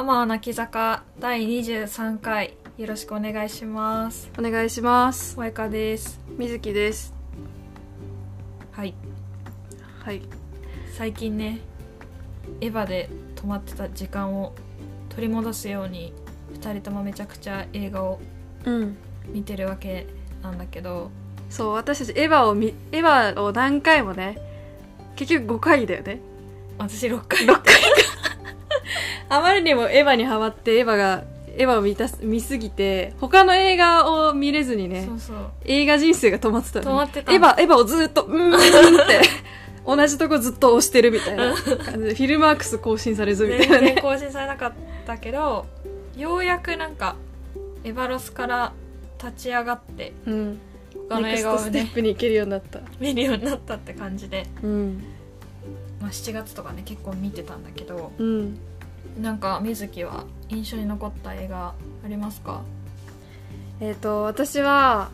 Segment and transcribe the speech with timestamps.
[0.00, 4.30] 天泣き坂第23回よろしくお願いします。
[4.38, 5.32] お願いします。
[5.32, 6.20] 萌香です。
[6.38, 7.12] みずきです。
[8.70, 8.94] はい。
[10.04, 10.22] はい。
[10.96, 11.58] 最近ね
[12.60, 14.54] エヴァで止まってた時間を
[15.08, 16.12] 取り戻すように
[16.52, 18.20] 2人ともめちゃくちゃ映画を
[18.66, 18.96] うん。
[19.26, 20.06] 見てるわけ
[20.44, 21.10] なんだけど。
[21.50, 24.38] そう私たちエヴァを見エヴァを何回もね
[25.16, 26.20] 結局5回だよね。
[26.78, 27.46] 私6回。
[27.46, 27.62] 6回。
[27.64, 27.67] か
[29.28, 31.24] あまりにもエヴァにハマってエヴァが
[31.56, 35.36] エヴァを見たす見すぎて他の映画を見れずにねそうそう。
[35.64, 39.20] 映画人生が止まってたのね止まってたエヴァエヴァをずっとうーんって
[39.86, 43.86] 同じとこずっと押してるみたいな感じでフィルマークス更新されずみたい全なね。
[43.94, 44.72] 然更新されなかっ
[45.06, 45.66] たけど
[46.16, 47.16] ようやくなんか
[47.84, 48.72] エヴァロスから
[49.22, 50.58] 立ち上がってうん。
[51.08, 52.80] 他の映画をネクステねップに行けるようになった。
[53.00, 55.04] 見るようになったって感じで、うん。
[56.00, 58.58] まあ、7月とかね結構見てたんだけどうん
[59.18, 61.74] なんか水木は印象に残った映画
[62.04, 62.62] ありますか？
[63.80, 65.10] えっ、と私は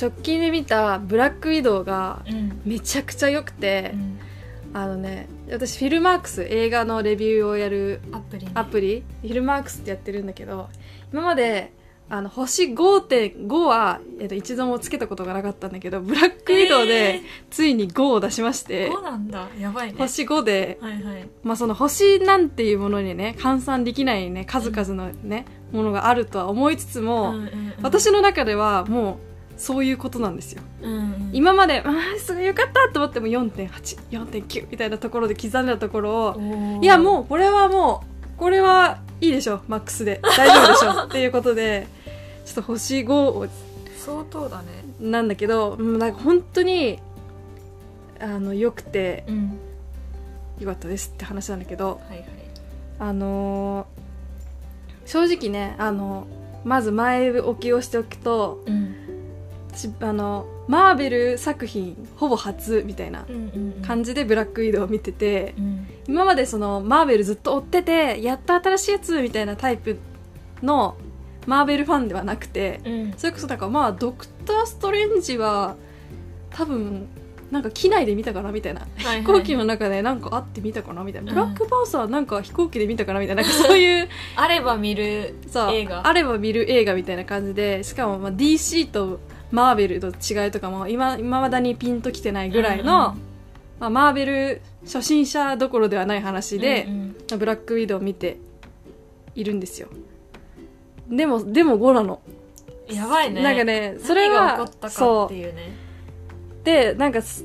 [0.00, 3.92] 直近で見た「ブラックウィドウ」がうん、めちゃくちゃ良くて、
[4.72, 8.52] あのね私フィルマークス映画のレビューをやるアプリね。
[8.54, 9.02] アプリ？
[9.22, 10.68] フィルマークスってやってるんだけど
[11.12, 11.72] 今まで
[12.12, 19.48] あの星5.5は、えっと一度もつけたことがなかったんだけどブラックウィドウでついに5を出しまして、そうなんだ。
[19.58, 19.94] やばいね。
[19.96, 21.28] 星5で、はいはい。
[21.44, 27.74] まあ、その星なんていうものにね換算できないね数々のね、ものがあるとは思いつつも、うんうんうん。
[27.80, 29.16] 私の中ではもう
[29.56, 30.62] そういうことなんですよ。
[30.82, 31.30] うんうん。
[31.32, 38.09] 今まであーすごいよかったと思っても4.84.9みたいなところで刻んだところをいやもうこれはもう
[38.40, 40.18] これはいいでしょマックスで。
[40.22, 41.86] 大丈夫でしょ っていうことで
[42.46, 43.46] ちょっと星5を
[43.98, 44.64] 相当だね。
[44.98, 46.98] なんだけどうんなんか本当に
[48.18, 49.58] あの良くてうん。
[50.58, 52.24] よかったですって話なんだけどはいはい。
[52.98, 54.00] あのー
[55.06, 56.26] 正直ねあの
[56.64, 58.94] まず前置きをしておくとうん。
[59.72, 63.26] 私あのマーベル作品ほぼ初みたいな
[63.84, 65.86] 感じでブラックウィドウを見ててうん。
[66.06, 69.98] 今までそのマーベルずっと追っててやっと新しいやつみたいなタイプ
[70.62, 70.96] の
[71.46, 73.14] マーベルファンではなくてうん。
[73.16, 75.74] それこそなんかまあドクター・ストレンジは
[76.50, 77.08] 多分
[77.50, 79.20] なんか機内で見たかなみたいなはいはい。
[79.22, 81.34] 飛行機の中でなんかあって見たかなみたいな、うん。
[81.34, 86.06] ブラックパンサーなんか飛行機で見たかなみたいななんかそういう あれば見るさ映画。
[86.06, 89.18] あれば見る映画みたいな感じでしかもまあ DC と
[89.50, 93.20] マーベルの違いとかも今今まだにピンときてないぐらいの、うんうん。
[93.80, 97.38] まあ、マーベル初心者どころではない話で、うんうん。
[97.38, 98.38] ブラックウィドウを見て
[99.34, 99.88] いるんですよ。
[101.08, 102.20] でもでも5なの。
[102.88, 103.42] やばいね。
[103.42, 105.54] なんかねそれは何が起こったかそっていう
[106.64, 107.44] でなんかす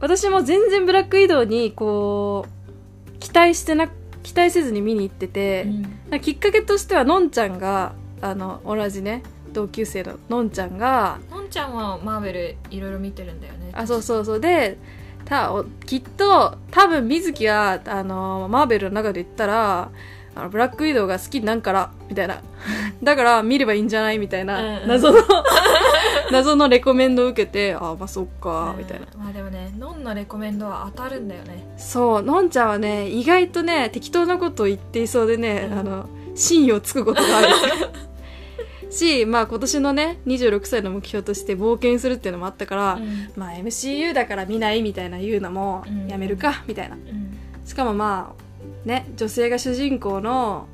[0.00, 3.88] 私も全然ブラックウィドウにこう期待してな
[4.22, 5.66] 期待せずに見に行ってて、
[6.10, 6.20] うん。
[6.20, 9.22] きっかけとしてはのんちゃんがあの同じね
[9.52, 13.70] 同級生ののんちゃんがのんちゃんはマーベルいろいろ見てるんだよね。
[13.72, 14.40] あそうそうそう。
[14.40, 14.78] で
[15.24, 19.90] たおきっと多分水木はあのマーベルの中で言ったら
[20.34, 22.40] あのブラックウィドウが好きになんからみたいな。
[23.02, 24.88] だから見ればいいんじゃないみたいうんうなん。
[24.88, 25.18] 謎の
[26.32, 29.06] 謎のレコメンドを受けてあまあそっかみたいな。
[29.14, 31.66] うんまあでもねのんのレコメンドは当たるんだよね。
[31.76, 35.78] そうのんちゃんはね意外とね適当なことを言っていそうでね、うん。
[35.78, 37.48] あの真意をつくことがある
[38.90, 43.30] しまあ今年のね26歳の目標として冒険するっていうのもあったから、うん。
[43.36, 46.08] まあ MCU だから見ないみたいな言うのもうん。
[46.08, 46.96] やめるかみたいな。
[46.96, 47.36] うん。
[47.64, 50.68] しかもまあね女性が主人公の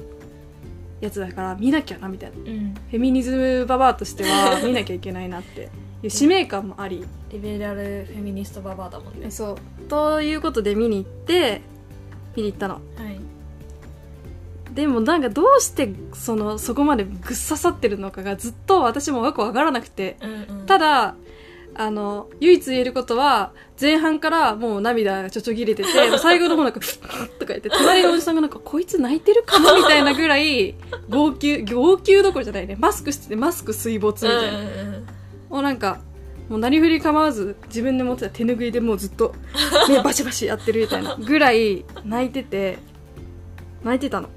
[1.00, 2.36] やつだから見なきゃなみたいな。
[2.36, 2.74] うん。
[2.74, 5.68] フェミニズムババアとしては 見なきゃいけないなって
[6.02, 7.04] いう使命感もあり。
[7.32, 9.30] リベラルフェミニストババアだもんね。
[9.30, 9.82] そう。
[9.88, 11.62] ということで見に行って
[12.36, 12.74] 見に行ったの。
[12.74, 13.23] はい
[14.74, 20.16] でもなんかどうしてそのそこまでぐっ刺さってるのかがずっと私もよくわからなくて。
[20.22, 20.66] うんうん。
[20.66, 21.14] ただ
[21.76, 25.88] あの唯一言えることは前半からもう涙がちょちょぎれてて
[26.18, 30.76] 最後の方なんかフッとか言って隣のおじさんがなんかこいつ泣いてるかもみたいなぐらい
[31.08, 32.76] 号泣号泣どころじゃないね。
[32.78, 34.58] マスクしててマスク水没みたいな、
[35.50, 36.00] もうなんか
[36.48, 39.34] もう何振り構わず自分で持ってた手拭いでもうずっと
[39.88, 42.78] 目 バシバシやってるみたいなぐらい泣いてて
[43.82, 44.28] 泣いてたの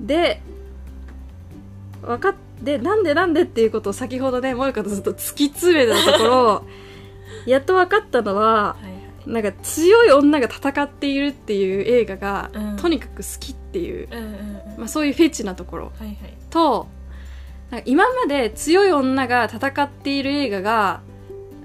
[0.00, 0.40] で
[2.02, 2.34] 分かっ
[2.64, 6.64] てなんでなんでっていうことを先ほどね萌香とずっと突き詰めたところ
[7.46, 8.98] やっと分かったのははいはい。
[9.26, 12.76] なんか強い女が戦っているっていう映画が、うん。
[12.76, 14.78] とにかく好きっていう、うんうんうん。
[14.78, 15.92] まあ、そういうフェチなところ。
[15.98, 16.16] はいはい。
[16.48, 16.88] と
[17.84, 21.02] 今まで強い女が戦っている映画が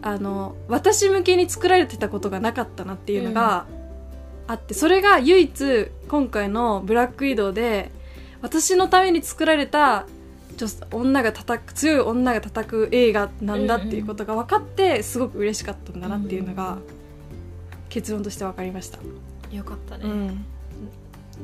[0.01, 3.65] あの私向けに作られてたことがなかったなっていうのが
[4.47, 7.89] あって、それが唯一今回の「ブラックウィドウ」で
[8.43, 10.05] 私のために作られた
[10.57, 16.77] 女女が叩く強い女が叩く映画なんだっていうことが分かってすごく嬉しかったんだなっていうのが
[17.89, 18.99] 結論として分かりました、
[19.51, 20.45] よかったね、うん、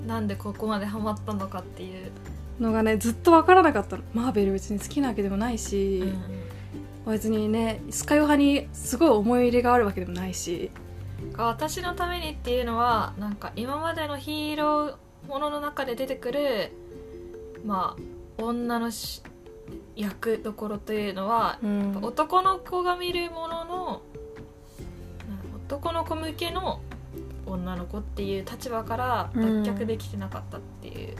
[0.07, 2.11] なんでここまでハマったのかっていう、
[2.59, 4.03] のがねずっと分からなかったの。
[4.13, 6.03] マーベル別に好きなわけでもないし、
[7.07, 10.69] 別にねスカイオ派にすごい思い入れがあるわけでもないし。
[11.33, 14.95] が私のためにっていうのはなんか今までのヒーロー
[15.27, 16.71] ものの中で出てくる
[17.65, 19.21] まあ女のし
[19.95, 21.99] 役どころというのは、うん。
[22.01, 24.01] 男の子が見るものの
[25.67, 26.81] 男の子向けの
[27.45, 31.15] 女の子っていう立場から脱却できてなかったっていう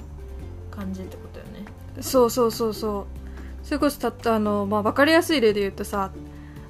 [0.72, 1.66] 感じってことよね。
[2.02, 3.66] そうそうそうそう。
[3.66, 6.12] それこそたったあの、まあ、分かりやすい例で言うとさ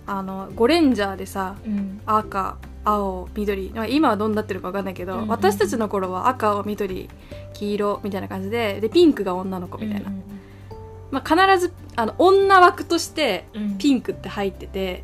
[0.07, 2.01] あのゴレンジャーでさうん。
[2.06, 3.71] 赤青緑。
[3.71, 7.09] まあ今はどうなってるか分かんないけど、うんうん私たちの頃は赤青緑
[7.53, 10.11] 黄色みたいな感じででピンクが女の子みたいな、
[11.11, 13.77] まあ、必ずあの女枠としてうん。
[13.77, 15.03] ピンクって入ってて。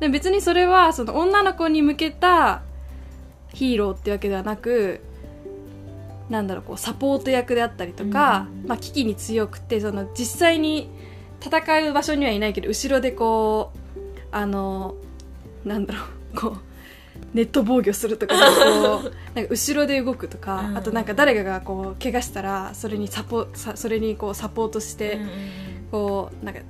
[0.00, 2.62] で別にそれはその女の子に向けた
[3.52, 5.02] ヒーローってわけではなく
[6.30, 8.68] なんだろうこうサポート役であったりとか、うん。
[8.68, 10.88] まあ、危機に強くてその実際に
[11.40, 13.78] 戦う場所にはいないけど後ろでこう
[14.30, 14.94] あの
[15.64, 16.00] なんだろ
[16.34, 16.69] うこう
[17.32, 18.40] ネット防御するとか こ
[19.08, 20.76] うなんか後ろで動くとか、うん。
[20.76, 25.28] あとなんか誰かがこう怪我したらそれにサポさそれにこうサポートして、うん
[25.90, 26.60] こうなんか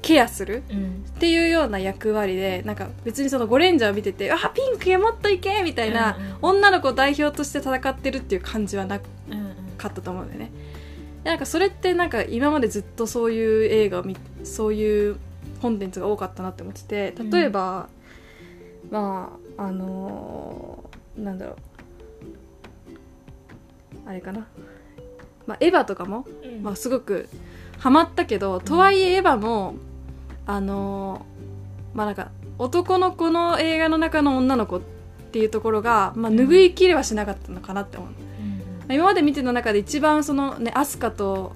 [0.00, 0.76] ケアするうん。
[0.76, 10.50] うんっていうような役割でなんか別にそのゴレンジャーを見てて「あピンクやもっといけ!」みたいな、うん女の子を代表として戦ってるっていう感じはなうんうんかったと思うんだよね。
[11.22, 15.16] でなんかそれってなんか今までずっとそういう映画を見そういう
[15.62, 17.88] コンテンツが多かったなって思ってて例えば、
[18.90, 21.56] まああのーなんだろう。
[24.06, 24.46] あれかな、
[25.46, 26.62] まあ、エヴァとかもうん。
[26.62, 27.28] まあ、すごく
[27.78, 29.74] ハマったけど、とはいえエヴァも
[30.46, 34.80] あのーまあなんか男の子の映画の中の女の子っ
[35.32, 38.10] ていうところが、まあ、拭いきれはしなかったのかなって思う、
[38.88, 38.94] うん。
[38.94, 41.54] 今まで見てた中で一番そのねアスカと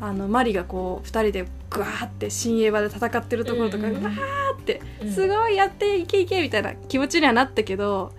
[0.00, 5.12] あのマリがこう2人でグワーって新エヴァで戦ってるところとか、うんわーってうん。
[5.12, 8.12] すごいやっていけいけみたいな気持ちにはなったけど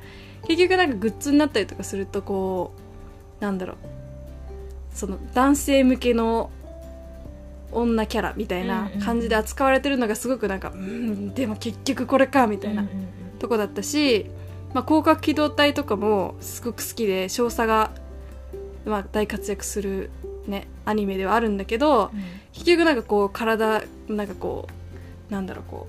[0.48, 2.74] 結局なんかグッズになったりとかするとこ
[3.40, 3.78] うなんだろう。
[4.94, 6.52] その男性向けの
[7.72, 13.08] 女キャラみたいな感じで扱われてるのがすごくなんかうんでも結局これかみたいなうんうん
[13.40, 14.28] とこだったし、
[14.74, 17.92] まあ、広角機動隊とかもすごく好きで少佐が、
[18.86, 20.12] まあ、大活躍する、
[20.48, 22.24] ね、アニメではあるんだけどうん。
[22.54, 24.68] 結局なんかこう体なんかこ
[25.30, 25.88] うなんだろうこ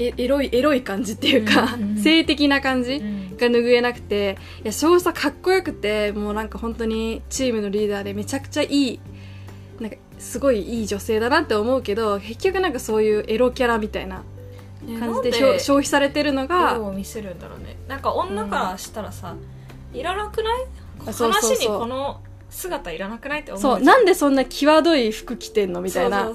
[0.00, 1.90] うえエロいエロい感じっていうか、うんうん。
[1.90, 3.36] うん性的な感じうん。
[3.36, 9.00] が拭えなくていや少佐かっこよくてもうなんか本当にチームのリーダーでめちゃくちゃいい
[9.80, 14.22] なんかすごいいい女性だなって思うけど結局なんかそういうエロキャラみたいな
[14.82, 17.76] ね感じでなん消消費されてるのが色を見せるんだろうね。
[17.88, 19.34] なんか女からしたらさ、
[19.94, 21.12] いらなくない？
[21.12, 22.20] 話にこの
[22.50, 23.62] 姿いらなくないって思う。
[23.62, 26.30] そうなんでそんな際どい服着てんのみたいな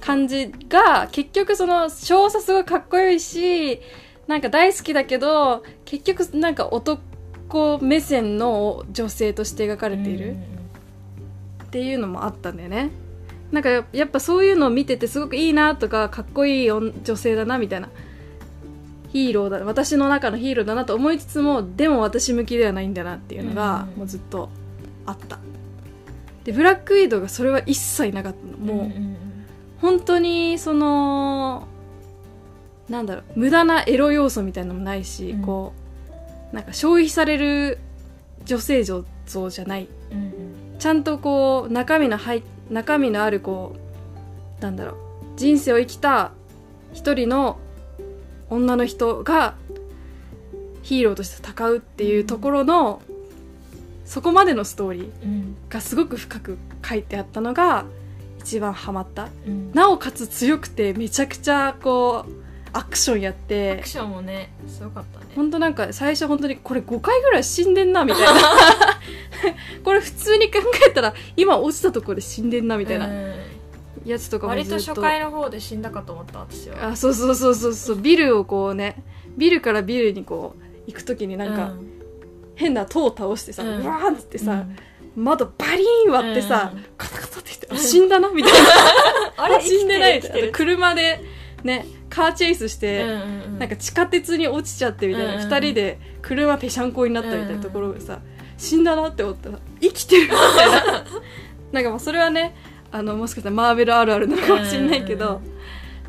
[0.00, 3.80] 感じが結局その少佐すごいかっこいいし
[4.26, 10.36] なんか大好きだけど結局なんか男目線の女性として描かれている
[11.64, 12.90] っていうのもあったんだよね。
[13.52, 17.88] なんかややっぱそういうのを見ててすごくいいなとかかっこいい女女性だなみたいな。
[19.12, 23.98] ヒーローだ私の中のヒーローだなと思いつつもでも私向きではないんだなっていうのがうん。
[23.98, 24.48] もうずっと
[25.04, 25.40] あった
[26.44, 28.56] でブラックウィドウがそれは一切なかったの。
[28.58, 28.92] もう、
[29.80, 31.68] 本当にその
[32.88, 35.42] なんだろう無駄なエロ要素みたいなのもないし、うん。
[35.42, 35.72] こ
[36.52, 37.78] うなんか消費される
[38.44, 39.88] 女性像像じゃない。
[40.12, 40.24] うんう
[40.76, 40.78] ん。
[40.78, 43.76] ちゃんとこう中身の入中身のあるこ
[44.58, 44.96] うなんだろう
[45.36, 46.32] 人生を生きた
[46.92, 47.58] 一人の
[48.48, 49.54] 女の人が
[50.82, 53.00] ヒーローとして戦うっていうところの、
[54.10, 55.56] そこまでのストーリーうん。
[55.68, 57.84] がすごく深く書いてあったのが
[58.40, 59.28] 一番ハマった。
[59.46, 59.70] うん。
[59.72, 62.32] なおかつ強くてめちゃくちゃこう
[62.72, 65.26] アクションやっアてクションもねすごかったね。
[65.36, 68.34] 本当なんか最初本当にこれ5回ぐらい死んでんなみたいな。
[69.84, 73.34] これ普通に考えたら今落ちたところで死んでんなみたいなうん。
[74.04, 74.72] やつとかもずっと。
[74.74, 76.88] 割と初回の方で死んだかと思った私は。
[76.88, 77.96] あそうそうそうそうそう。
[77.96, 79.04] ビルをこうね
[79.36, 81.99] ビルからビルにこう行く時になんかうん
[82.60, 84.66] 変な塔を倒してさ、ううんわーんってさ、
[85.16, 85.24] うん。
[85.24, 86.84] 窓バリーン割ってさ、うん。
[86.98, 88.58] カタカタって言って、死んだなみたいな。
[89.44, 90.52] あれ死んでないみたいな生きてる。
[90.52, 91.20] 車で
[91.64, 93.04] ねカーチェイスして、
[93.58, 98.20] なんか地下鉄に落ちちゃってみたいな、うんうん二人で車ぺしゃんこになったみたいなところがさ、
[98.58, 101.04] 死んだなって思ったら生きてるみたいな。
[101.72, 102.54] なんかまあそれはね
[102.92, 105.40] あのもしかしたらマーベルあるあるなのかもしれないけど、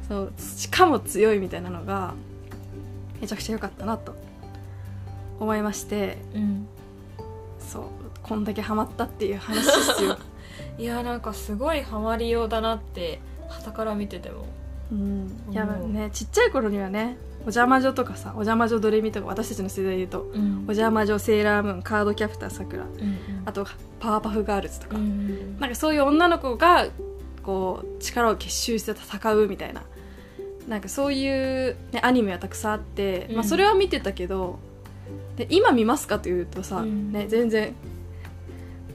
[0.09, 2.13] そうしかも強いみたいなのが
[3.21, 4.15] めちゃくちゃ良かったなと
[5.41, 6.67] 思いましてうん。
[7.59, 7.83] そう
[8.21, 10.17] こんだけハマったっていう話ですよ、
[10.77, 13.19] いやなんかすごいハマりようだなって
[13.49, 14.45] 傍から見てても。
[14.91, 20.57] うん、いやうんねちっちゃい頃にはねお邪魔女とかさお邪魔女ドレミとか私たちの世代で言うとうん。
[20.57, 23.17] お邪魔女セーラームーンカードキャプターさくらうん。
[23.45, 23.65] あと
[23.99, 25.57] パワーパフガールズとか、うん。
[25.59, 26.87] なんかそういう女の子が
[27.41, 29.81] こう力を結集して戦うみたいな。
[30.67, 33.35] なんかそういう、ね、アニメはたくさんあって、うん。
[33.37, 34.59] まあ、それは見てたけど
[35.37, 37.11] で今見ますかというとさ、うん。
[37.11, 37.73] ね、全然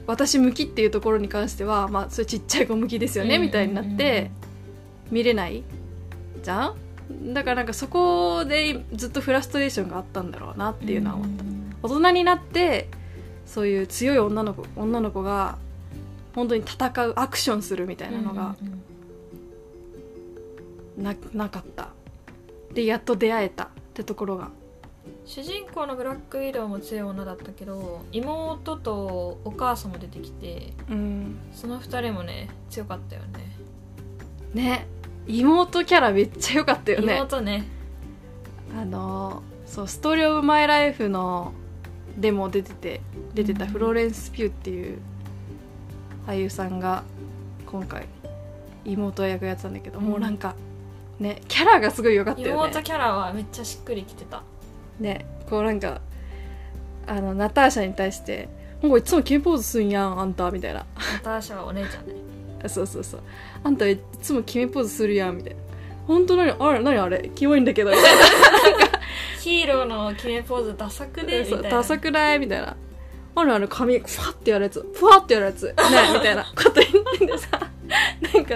[0.05, 3.41] 私向きっていうところに関しては、まあ、それちっちゃい子向きですよね、うん。
[3.41, 4.31] みたいになって
[5.11, 5.63] 見れない
[6.43, 6.73] じゃ
[7.09, 7.33] ん？
[7.33, 11.43] だからなんかそこでずっとフラストレーションがあったんだろうなっていうのは思った、
[11.83, 12.89] 大人になって
[13.45, 15.57] そういう強い女の子女の子が
[16.35, 18.55] 本当に戦うアクションするみたいなのが
[20.97, 21.89] な,、なかった。
[22.73, 24.49] でやっと出会えたってところが
[25.27, 33.57] 主人公のブラックウィドウも強い女だったけど妹とお母さんも出てきてうんその二人もね強かったよね。
[34.53, 34.87] ね。
[35.27, 37.17] 妹キャラめっちゃ良かったよね。
[37.17, 37.65] 妹ね。
[38.73, 41.51] あのそう「ストーリー・オブ・マイ・ライフ」の
[42.17, 43.01] でも出てて
[43.33, 43.71] 出てたうん。
[43.71, 44.97] フローレンス・ピューっていう
[46.25, 47.03] 俳優さんが
[47.65, 48.07] 今回
[48.85, 50.55] 妹役やってたんだけど、もうなんか
[51.19, 52.53] ねキャラがすごい良かったよね。
[52.53, 54.41] 妹キャラはめっちゃしっくりきてた
[54.99, 56.01] ねこうなんか
[57.05, 58.49] あのナターシャに対して
[58.81, 60.85] 「なんかいつも決めポーズすんやんあんた」みたいな。
[61.13, 62.13] ナターシャはお姉ちゃんね。
[62.67, 63.21] そうそうそう。
[63.63, 65.59] あんたいつも決めポーズするやんみたいな。
[66.07, 67.29] 本当何あれ何あれ？
[67.35, 67.91] キモいんだけど。
[67.91, 68.05] みたい
[69.39, 71.39] ヒーローの決めポーズダサくね？
[71.39, 71.69] なみたいな。
[71.69, 72.39] ダサくない？
[72.39, 72.75] みたいな。
[73.35, 74.85] あれあれ髪ふわってやるやつ。
[74.95, 75.65] ふわってやるやつ。
[75.67, 75.73] ね
[76.13, 76.43] みたいな。
[76.55, 77.49] こと言ってんでさ。
[78.33, 78.55] なんか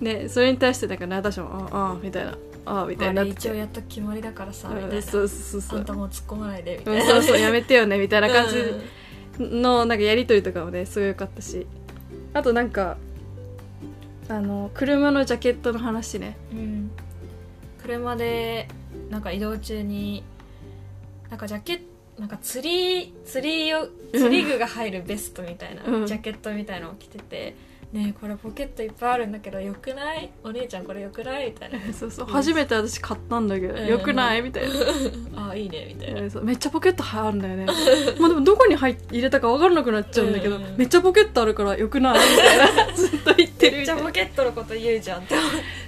[0.00, 3.22] ねそれに対してなんかナターシャも「ああ」みたいな「ああ」みたいな。
[3.22, 4.96] 一応やっと決まりだからさみたいな。
[4.96, 5.78] うんそうそうそう。
[5.78, 7.04] あんたもう突っ込まないでみうたいな。
[7.04, 11.66] んそうそうやめてよねみたいな感じうんのなんかやり取りとかもねすごい良かったし。
[12.32, 12.96] あとなんか
[14.28, 16.36] あの車のジャケットの話ね。
[16.52, 16.90] うん。
[17.82, 18.68] 車で
[19.10, 20.24] なんか移動中に
[21.30, 21.84] なんかジャケット
[22.18, 26.06] なんか釣り釣りよ 釣り具が入るベストみたいな、うん。
[26.06, 27.56] ジャケットみたいなのを着てて
[27.94, 30.28] 「ねえこれポケットいっぱいあるんだけどよくない？
[30.42, 31.78] お姉ちゃんこれよくない?」みたいな。
[31.94, 32.26] そうそう。
[32.26, 33.86] うん初めて私買ったんだけど、うん。
[33.86, 34.42] よくない？
[34.42, 34.74] みたいな、
[35.46, 36.28] 「ああいいね」みたいな。
[36.28, 36.44] そう。
[36.44, 37.66] めっちゃポケットあるんだよね。
[38.18, 40.74] まあでもどこに入っ入れたか分からなくなっちゃうんだけど、うん。
[40.76, 42.18] めっちゃポケットあるからよくない？
[42.18, 42.92] みたいな。
[42.94, 43.76] ずっと言ってる。
[43.78, 45.34] めっちゃポケットのこと言うじゃんって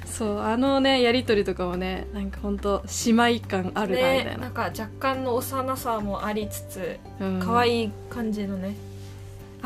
[0.05, 0.39] そう。
[0.41, 2.39] あのねやり取りとかもねなんか。
[2.41, 7.41] 本当姉妹感あるなみたいな、ねなんか若干の幼さもありつつうん。
[7.41, 8.75] 可愛い感じのね、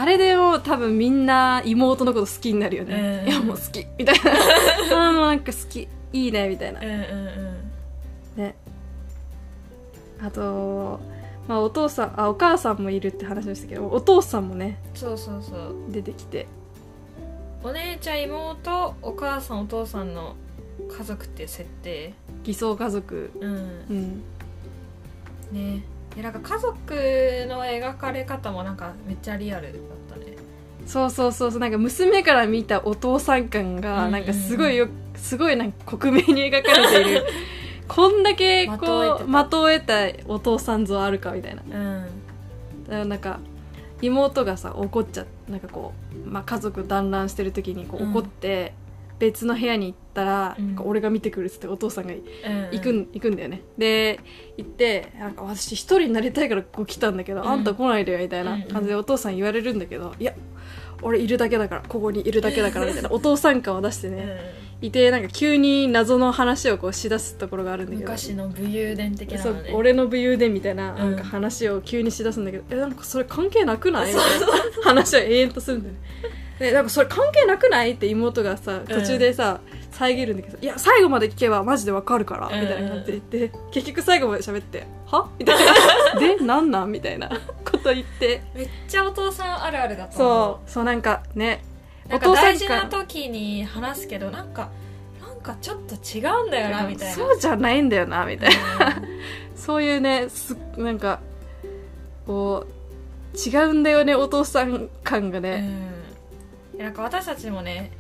[0.01, 3.29] あれでもう多分みんな妹のこと好きになるよね、うん。
[3.29, 3.87] いやもう好き。
[3.99, 4.31] みたいな。
[5.09, 5.87] あーもうなんか好き。
[6.15, 6.81] いいねみたいな。
[6.81, 8.43] うんうんうん。
[8.43, 8.55] ね。
[10.23, 11.01] あと
[11.47, 15.75] まあお父さんあお母さんもいるって話でしたけどお父さんもねそうそうそう。
[15.91, 16.47] 出てきて。
[17.63, 20.35] お姉ちゃん妹お母さんお父さんの
[20.97, 22.15] 家族っていう設定。
[22.43, 23.31] 偽装家族。
[23.39, 23.51] うん。
[23.91, 24.23] うん。
[25.53, 25.83] ね
[26.15, 26.77] でなんか家族
[27.49, 30.37] の描かれ方もなんかめっちゃリアルだったね。
[30.87, 31.61] そうそうそうそう。
[31.61, 34.13] なんか娘から見たお父さん感うんがうん。
[34.13, 37.25] なんかすごいよすごいなんか克明に描かれている。
[37.87, 38.79] こんだけこう
[39.19, 39.95] 的を得た。
[40.27, 41.63] お父さん像あるかみたいな。
[41.63, 42.07] うん。
[42.85, 43.41] だからなんか
[44.03, 45.93] 妹がさ怒っちゃなんかこ
[46.27, 48.73] う、まあ、家族団らんしてる時にこううん怒って、
[49.21, 50.67] 別の部屋に行ったら、うん。
[50.69, 52.21] なんか俺が見てくるっつってお父さんがうん。
[52.73, 53.63] 行くん,、行くんだよね。
[53.79, 54.19] で
[54.57, 57.49] 行ってなんか私一人になりたいからここ来たんだけど、うん。
[57.49, 60.35] あんた来ないでよみたいな感じでお父さん言われるんだけど、いや
[61.03, 64.17] 俺いるだけだからここにいるだけだからみたいなお父さん感を出してうん。
[64.17, 64.39] ね、
[64.83, 68.03] いてなんか急に謎の話をこうしだすところがあるんだけど。
[68.03, 70.99] 昔の武勇伝的なそうのね俺の武勇伝みたいなうん。
[70.99, 74.13] なんか話を急にしだすんだけど、えなんかそれ関係なくない？
[74.13, 74.47] みたいな
[74.85, 76.01] 話を永遠とするんだよね
[76.61, 82.61] でなんかそれ関係なくないって妹がさ途中でさ、遮るんだけどいや最後まで聞けばマジでわかるから、うん。
[82.61, 85.31] みたいな感じで言って結局最後まで喋っては？
[85.39, 85.67] みたい
[86.15, 86.21] な。
[86.21, 86.93] でなんなん？
[86.93, 87.31] みたいな
[87.65, 88.43] こと言って。
[88.55, 91.65] めっちゃお父さんあるあるだと思そうそうなんかね。
[92.07, 94.69] うなんかお父さん大事な感時に話すけどなんか
[95.27, 97.15] なんかちょっと違うんだよなみたいな。
[97.15, 98.87] そうじゃないんだよなみたいな。
[98.87, 99.09] うん。
[99.57, 101.21] そういうねすなんか
[102.27, 106.00] こう違うんだよねお父さん感がね、うん、
[106.85, 107.91] なんか私たちもね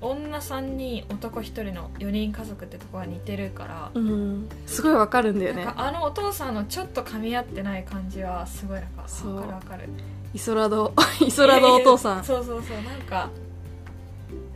[0.00, 4.48] 女3人男1人の4人家族ってとこは似てるから、うん。
[4.64, 5.64] すごいわかるんだよね。
[5.66, 9.88] なんかあのお父さんのちょっと噛み合ってない感じはすごいなんかそうわかるわかる。
[10.32, 12.24] イソラド イソラドお父さん。
[12.24, 13.28] そうそうそうなんか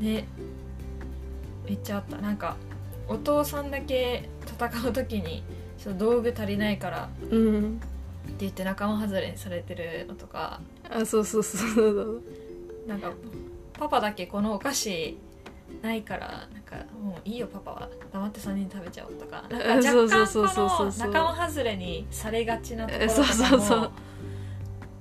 [0.01, 0.25] ね
[1.69, 2.17] めっちゃあった。
[2.17, 2.57] なんか
[3.07, 5.45] お父さんだけ戦う時に
[5.77, 7.81] ちょっと道具足りないからってうん
[8.39, 10.63] 言って仲間外れにされてるのとか。
[10.89, 12.23] あそうそうそうそう。
[12.87, 13.13] なんか
[13.79, 15.19] パパだけこのお菓子
[15.83, 17.89] ないからなんかもういいよパパは。
[18.13, 19.45] 黙って3人食べちゃおうとか。
[19.51, 23.91] なんかそう若そうそうそうそう干この仲間外れにされがちなところとかそうそうそう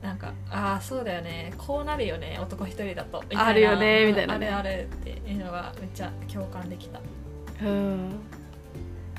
[0.02, 1.54] なんかああそうだよね。
[1.58, 4.50] こうなるよね男一人だとあるよねみたいなね。
[4.50, 7.00] あるあるっていうのがめっちゃ共感できた。
[7.62, 8.20] うん。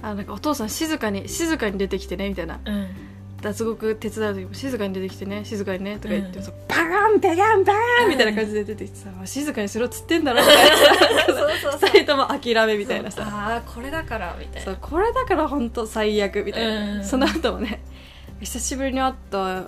[0.02, 2.61] あなんかお父さん静かに静かに出てきてねみたいな。
[2.64, 3.13] うん
[3.44, 6.44] 脱獄手伝う時も静かに出てきてね静かにねとか言って、うん。
[6.44, 11.26] そうバガンバガンバガンみたいな感じで出てきてさ、静かにしろっつってんだろみたいな。
[11.26, 13.22] そうそうそう二人とも諦めみたいなさ。
[13.24, 14.60] ああこれだからみたいな。
[14.62, 17.04] そうこれだから本当最悪みたいな、うん。
[17.04, 17.82] その後もね
[18.40, 19.62] 久しぶりに会ったな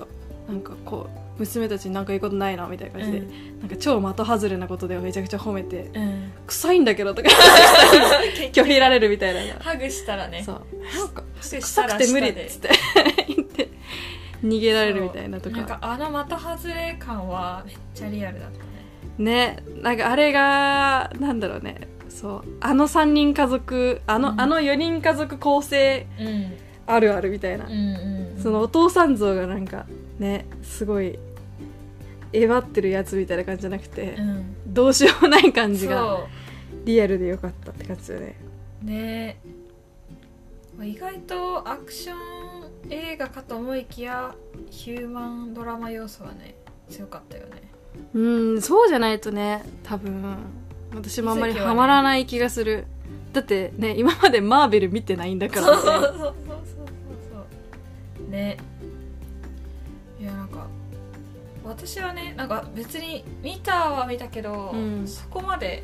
[0.55, 3.61] んかこう娘たちになんか言うことないなみたいな感じで、うん。
[3.61, 6.33] なんか超的外れなことでめちゃくちゃ褒めてうん。
[6.47, 7.29] 臭いんだけどとか
[8.53, 9.41] 拒否られるみたいな。
[9.61, 10.43] ハグしたらね。
[10.43, 10.63] そう。
[10.97, 12.71] なんか臭らくて無理っつって
[13.29, 13.69] 言って
[14.43, 15.57] 逃げられるみたいなとか。
[15.57, 18.67] なんかあの的外れ感はめっちゃリアルだったね。
[19.19, 21.89] ねなんかあれがなんだろうね。
[22.09, 22.45] そう。
[22.61, 24.41] あの3人家族あの,、うん。
[24.41, 26.53] あの4人家族構成うん。
[26.87, 28.43] あるあるみたいな、うんうん。
[28.43, 29.87] そのお父さん像がなんか
[30.19, 31.19] ねすごい
[32.33, 34.57] えばってるやつみたいな感じじゃなくて、うん。
[34.67, 36.29] どうしようもない感じがそ
[36.85, 38.37] リアルでよかったって感じだよね。
[38.83, 39.41] うね。
[40.77, 42.17] まあ意外とアクション
[42.91, 44.35] 映画かと思いきや
[44.71, 46.55] ヒューマンドラマ要素はね
[46.89, 47.71] 強かったよね。
[48.15, 48.21] う
[48.57, 50.37] んそうじゃないとね多分。
[50.95, 52.87] 私もあんまりハマらない気がする、
[53.33, 56.35] だってね今までマーベル見てないんだからそうそうそうそうそう
[58.19, 58.31] そう。
[58.31, 58.57] ね
[61.67, 65.07] 私はねなんか別に見たは見たけど、うん。
[65.07, 65.83] そこまで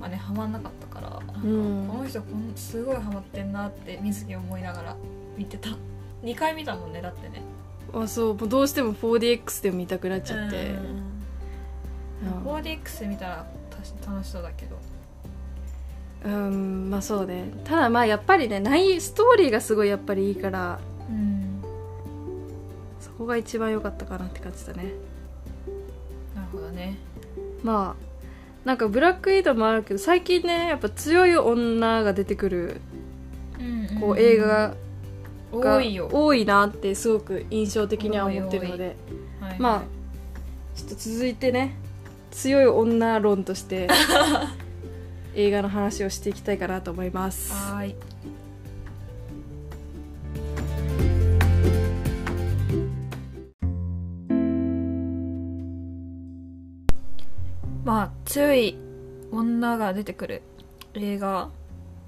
[0.00, 1.88] まあねハマんなかったからなんかこうん。
[1.88, 4.96] の人こんすごいハマってんなって水木思いながら
[5.36, 5.70] 見てた。
[6.22, 7.42] 2回見たもんねだってね。
[7.92, 8.34] あそう。
[8.34, 10.72] もうどうしても 4DX でも見たくなっちゃって、う
[12.26, 12.46] ん。
[12.46, 12.54] うん。
[12.56, 14.76] 4DX で見たらたし楽しそうだけど。
[16.24, 17.52] うんまあそうね。
[17.64, 20.78] ただまあやっぱりねないストーリーがすごいやっぱりいいから
[23.22, 24.92] こが一番良かったかなって感じだね。
[26.34, 26.96] なるほどね。
[27.62, 32.80] まあなんかブラックイードもあるけど最近ねやっぱ強い女が出てくる
[34.00, 34.74] こう映画
[35.52, 35.80] が
[36.10, 38.96] 多いなってすごく印象的には思ってるので。
[39.40, 39.82] はいまあ
[40.74, 41.74] ちょっと続いてね
[42.30, 43.88] 強い女論として
[45.34, 47.52] 映画の話をしていきたいかなと思います。
[47.52, 47.94] はーい
[57.92, 58.78] まあ強い
[59.32, 60.42] 女が出てくる
[60.94, 61.50] 映画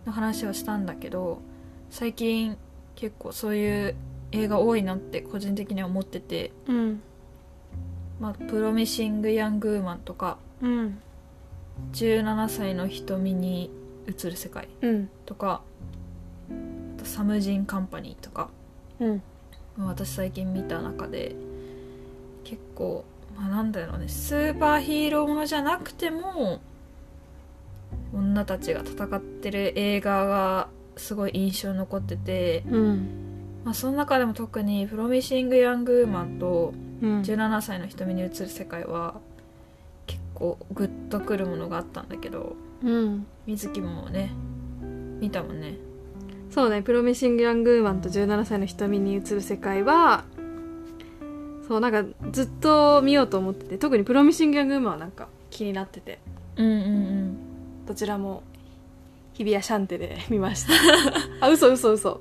[0.06, 1.42] の話をしたんだけど
[1.90, 2.56] 最近
[2.94, 3.94] 結構そういう
[4.32, 7.02] 映画多いなって個人的には思っててうん
[8.18, 11.02] 「まあ、プロミシング・ヤング・ウーマン」とかうん
[11.92, 13.70] 「17歳の瞳に
[14.06, 15.60] 映る世界うん」とか
[16.96, 18.48] あと「サムジン・カンパニー」とか
[19.00, 19.22] うん。
[19.76, 21.36] まあ私最近見た中で
[22.42, 23.04] 結構、
[23.36, 24.08] まあ、なんだろうね。
[24.08, 26.60] スーパーヒーローものじゃなくても
[28.12, 33.08] 女たちが戦ってる映画がすごい印象に残ってて、うん。
[33.64, 37.22] まあ、その中でも特に「プロミシング・ヤング・ウーマン」とうん。
[37.22, 39.14] 17歳の瞳に映る世界は
[40.06, 43.26] 結構グッとくるものがあったんだけどうん。
[43.46, 44.32] 水木もね
[45.20, 45.76] 見たもんね。
[46.50, 50.24] そうね「プロミシング・ヤング・ウーマン」と17歳の瞳に映る世界は
[51.66, 56.18] そうなんかずっと見ようと思ってて特に「プロミシング・ヤング・ウーマン」はなんか気になってて。
[56.56, 57.36] うんうん
[57.86, 58.42] どちらも
[59.34, 60.72] 日比谷シャンテで見ました。
[61.44, 62.20] あ嘘嘘嘘。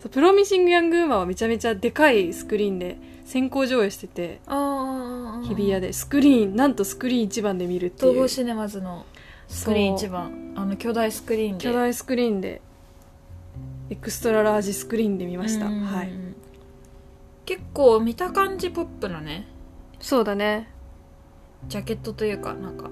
[0.00, 5.92] そうプロミシング・ヤング・ウーマンはめちゃめちゃでかいスクリーンで先行上映しててああ日比谷で。
[5.92, 8.12] スクリーンなんとスクリーン一番で見るっていう。
[8.12, 9.04] 東宝シネマズの
[9.46, 10.52] スクリーン一番。
[10.56, 11.64] あの巨大スクリーンで。
[11.64, 12.62] 巨大スクリーンで。
[13.90, 15.66] エクストララージスクリーンで見ました。
[15.66, 15.80] うん。
[15.80, 16.29] はい
[17.50, 19.44] 結構見た感じポップなね。
[19.98, 20.68] そうだね。
[21.66, 22.88] ジャケットというかなんか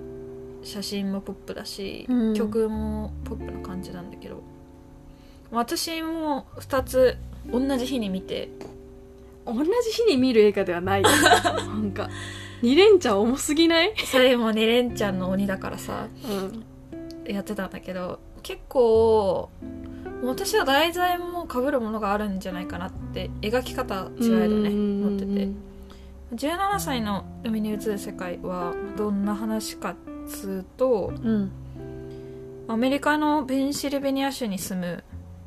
[0.64, 2.34] 写真もポップだし、うん。
[2.34, 4.42] 曲もポップな感じなんだけど。
[5.52, 7.16] 私も2つ
[7.52, 8.48] 同じ日に見て。
[9.46, 11.02] 同じ日に見る映画ではない。
[11.06, 11.08] な
[11.76, 12.10] んか
[12.62, 13.94] 2連チャン重すぎない？
[14.06, 16.08] それもねレンちゃんの鬼だからさ
[17.24, 17.32] うん。
[17.32, 19.50] やってたんだけど結構
[20.22, 25.48] 私は題材も被るものがあるんじゃないかなって描き方違えどね思ってて。
[26.34, 29.96] 17歳の海に映る世界はどんな話かっ
[30.28, 31.50] つうとうん。
[32.68, 35.04] アメリカのペンシルベニア州に住む、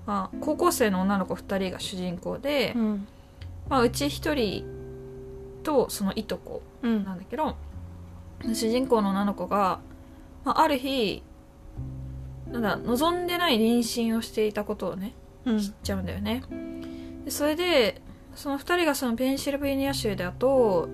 [0.07, 3.07] まあ、高校生の女の子2人が主人公で、うん。
[3.69, 4.65] まあ、うち1人
[5.63, 7.55] とそのいとこうんなんだけど
[8.43, 9.79] 主人公の女の子が、
[10.43, 11.23] まあ、ある日
[12.51, 15.13] なんだ望んでない妊娠をしていたことをね
[15.45, 15.59] うん。
[15.59, 16.43] 知っちゃうんだよね。
[17.25, 18.01] でそれで
[18.35, 20.89] その2人がそのペンシルベニア州だと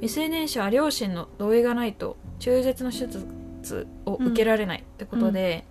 [0.00, 5.64] 未成年者は両親の同意がないと中絶の手術を受けられないってことで、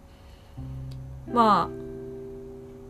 [1.32, 1.84] まあ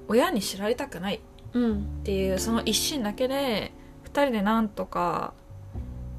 [0.07, 1.21] 親に知られたくない
[1.53, 1.73] うん。
[2.01, 3.71] っていうその一心だけで
[4.05, 5.33] 2人でなんとか、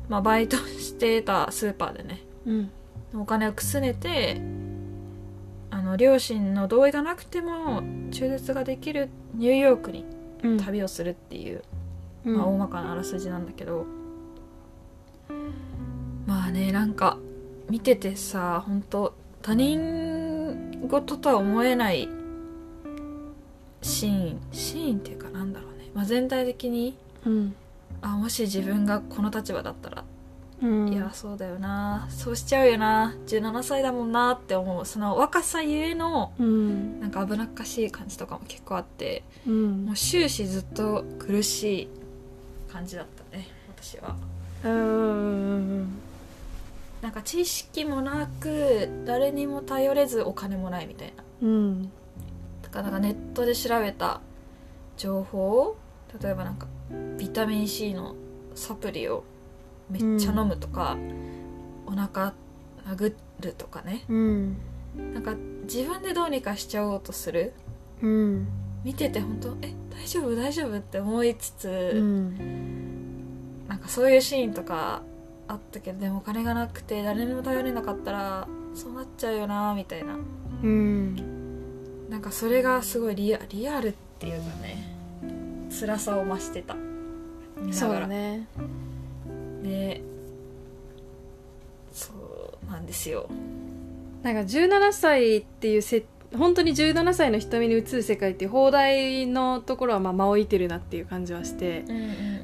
[0.08, 2.70] まあ、バイトしてたスーパーでねうん。
[3.16, 4.63] お金をくすねてあ
[5.84, 10.04] の両親の同意がなくても中絶ができるニューヨークに
[10.42, 10.58] うん。
[10.58, 11.62] 旅をするっていう、
[12.24, 12.36] うん。
[12.36, 13.86] まあ、大まかなあらすじなんだけど。
[16.26, 17.18] まあねなんか
[17.68, 22.08] 見ててさ本当他人事とは思えない
[23.82, 27.54] シーンシーンっていうかなんだろうね、まあ、全体的にうん。
[28.02, 30.04] あもし自分がこの立場だったら、
[30.64, 30.92] うん。
[30.92, 32.06] いやそうだよな。
[32.10, 33.14] そうしちゃうよな。
[33.26, 34.32] 17歳だもんな。
[34.32, 34.86] って思う。
[34.86, 37.00] その若さゆえのうん。
[37.00, 39.22] なんか危なっかしい感じとかも結構あって。
[39.46, 39.84] うん。
[39.84, 41.88] もう終始ずっと苦しい
[42.72, 43.46] 感じだったね。
[43.76, 44.16] 私は。
[44.64, 46.00] うん。
[47.02, 51.22] なんか知識もなく誰にも頼れずお金もないみたいな。
[51.42, 51.92] うん。
[52.62, 54.22] だからなんかネットで調べた
[54.96, 55.76] 情報
[56.22, 56.66] 例えばなんか
[57.18, 58.14] ビタミン C の
[58.54, 59.24] サプリを
[59.90, 60.96] めっちゃ飲むとか、
[61.86, 62.32] お腹
[62.86, 64.04] 殴るとかね。
[64.08, 64.56] うん。
[65.12, 67.52] なんか自分でどうにかしちゃおうとする。
[68.02, 68.46] うん
[68.84, 70.36] 見てて本当え大丈夫？
[70.36, 70.76] 大丈夫？
[70.76, 75.02] って思いつつ、うんなんかそういうシーンとか
[75.48, 80.16] あったけどでもお金がなくて誰にも頼れなかったらそうなっちゃうよなみたいな。
[80.62, 81.16] うん。
[82.10, 84.94] なんかそれがすごいリアリアルっていうかね
[85.70, 86.76] 辛さを増してた。
[87.72, 88.46] そうだね
[89.64, 90.00] ね。
[91.92, 92.12] そ
[92.66, 93.28] うなんですよ。
[94.22, 96.04] なんか17歳っていうせ
[96.36, 101.84] 本当に17歳の瞳に映る世界っていう放題のところはまあ間を置いてるなっていう感じはして、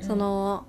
[0.00, 0.66] その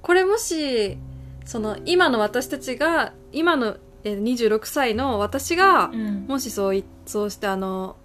[0.00, 0.96] これもし
[1.44, 6.26] その今の私たちが今のえー26歳の私がうん。
[6.28, 7.96] もしそういそうしてあの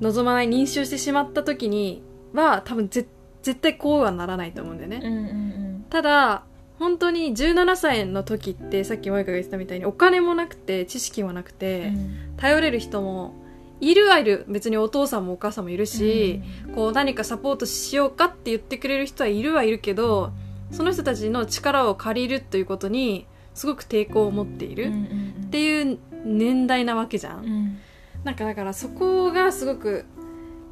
[0.00, 3.06] 望まない妊娠をしてしまった時には多分ぜ
[3.42, 5.84] 絶対こうはならないと思うんだよね、うんうん。
[5.88, 6.44] ただ
[6.82, 12.36] 本当に17歳の時ってさっき萌香が言ってたみたいにお金もなくて知識もなくうて、ん。
[12.36, 13.34] 頼れる人も
[13.80, 14.44] いるはいる。
[14.48, 16.42] 別にお父さんもお母さんもいるし、
[16.74, 20.32] こう何かサポートしようかって言ってくれる人はいるはいるけど
[20.72, 25.44] その人たちの力を借りるということにすごく抵抗を持っている、うんうん。
[25.46, 27.78] っていう年代なわけじゃん、うん。
[28.24, 30.04] なんかだからそこがすごく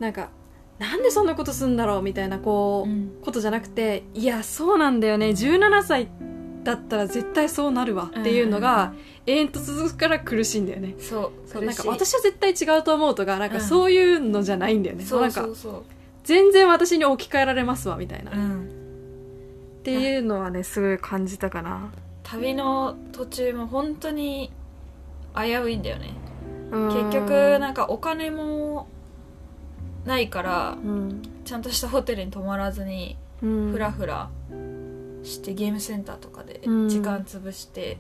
[0.01, 0.31] なんか
[0.81, 3.13] なんでそんなことすんだろうみたいなこう、うん。
[3.23, 6.09] ことじゃなくていやそうなんだよね17歳
[6.65, 8.93] だったら絶対そうなるわっていうのが
[9.27, 10.95] 永遠と続くから苦しいんだよね。
[10.99, 13.61] そうそうなんか私は絶対違うと思うとかなんかうん。
[13.61, 15.55] そういうのじゃないんだよね、そうなんかそう。
[15.55, 15.83] そう
[16.25, 18.71] 全然私に置き換えられますわみたいな、っうん。
[19.83, 21.91] ていうのはねすごい感じたかな。
[22.23, 24.51] 旅の途中も本当に
[25.35, 26.15] 危ういんだよね。
[26.71, 28.87] 結結局なんかお金も
[30.05, 31.23] ないからうん。
[31.45, 33.73] ちゃんとしたホテルに泊まらずにうん。
[33.73, 34.31] フラフラ
[35.23, 36.89] してゲームセンターとかでうん。
[36.89, 37.99] 時間潰して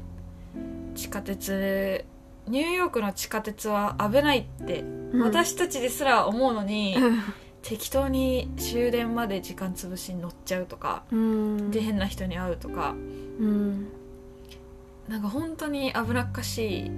[0.95, 2.05] 地下鉄
[2.49, 5.23] ニューヨークの地下鉄は危ないってうん。
[5.23, 7.19] 私たちですら思うのにうん。
[7.63, 11.71] 適当に終電まで時間潰しに乗っちゃうとかうん。
[11.71, 12.91] で変な人に会うとか。
[12.91, 13.89] うん。
[15.09, 16.91] なんか本当に危なっかしい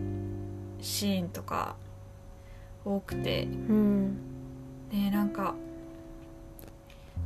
[0.83, 1.77] シーンとか
[2.85, 4.19] 多くてうん
[4.93, 5.55] ねなんか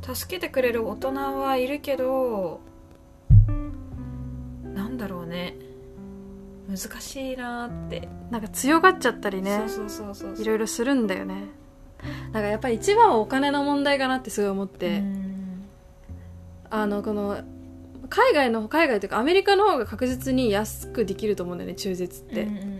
[0.01, 2.61] 助けてくれる大人はいるけど
[4.73, 5.55] なんだろうね。
[6.69, 11.45] 難しいなーって、なんか強がっちゃったりねそうそうそうそういろいろするんだよね。
[12.33, 15.63] なんかやっぱり一番はお金の問題かなってすごい思って、うん。
[16.69, 17.41] あのこの
[18.09, 22.76] 海外の海外というかアメリカの方が確実に安くできると思うんだよね中絶って、うんうん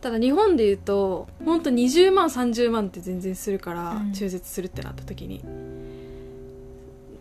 [0.00, 4.12] ただ日本で言うと本当20万30万って全然するから、うん。
[4.12, 5.44] 中絶するってなった時に。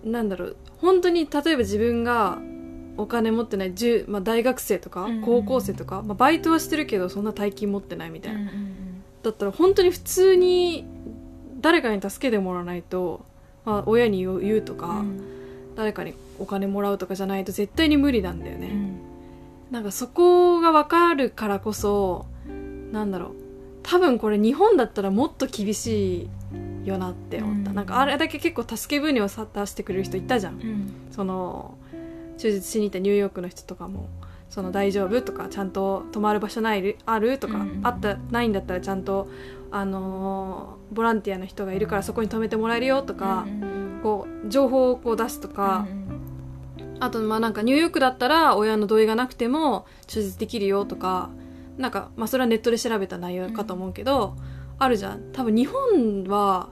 [0.03, 2.39] なんだろう本当に例えば自分が
[2.95, 5.17] お金持ってない、10まあ、大学生とかうん。
[5.17, 8.75] うん高校生とか、まあ、バイトはしてるけどそんな大金持ってないみたいな、うんうん
[9.21, 10.87] だったら本当に普通に
[11.59, 13.25] 誰かに助けてもらわないと、
[13.65, 15.21] まあ、親に言う言うとか、うん。
[15.75, 18.99] 誰かにお金もらうとかじゃないと絶対に無理なんだよね、うん。
[19.71, 22.27] なんかそこが分かるからこそ
[22.91, 23.29] なんだろう。
[23.83, 26.29] 多分これ日本だったらもっと厳し
[26.83, 27.75] いよなって思った、うん。
[27.75, 30.53] なんかあれだけ結構助け舟をさ出してくれる人いたじゃん。
[30.55, 30.93] うん。
[31.11, 31.77] その
[32.37, 34.09] 中絶しに行ったニューヨークの人とかも
[34.49, 37.81] その大丈夫とかちゃんと泊まる場所ないあるとか、うん。
[37.83, 39.27] あったないんだったらちゃんと、
[39.71, 45.85] あのーボランティアの人がいるからそこに泊めてもらえるよとか、うんうんこう情報をこう出すとか、
[46.79, 46.97] うん。
[47.01, 51.29] あとまあなんかニューヨークだったら親の同意がなくても中絶できるよとか
[51.79, 54.35] なんかまあそれはネットで調べた内容かと思うけど、
[54.77, 55.31] あるじゃん。
[55.33, 56.69] 多分日本は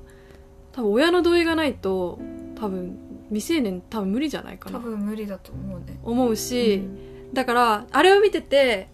[0.74, 2.20] 多分親の同意がないと
[2.56, 2.98] 多分
[3.30, 5.98] 未成年多分無理じゃないか多な分無理だと思うね。
[6.04, 6.84] 思うし、
[7.34, 8.90] だからあれを見てて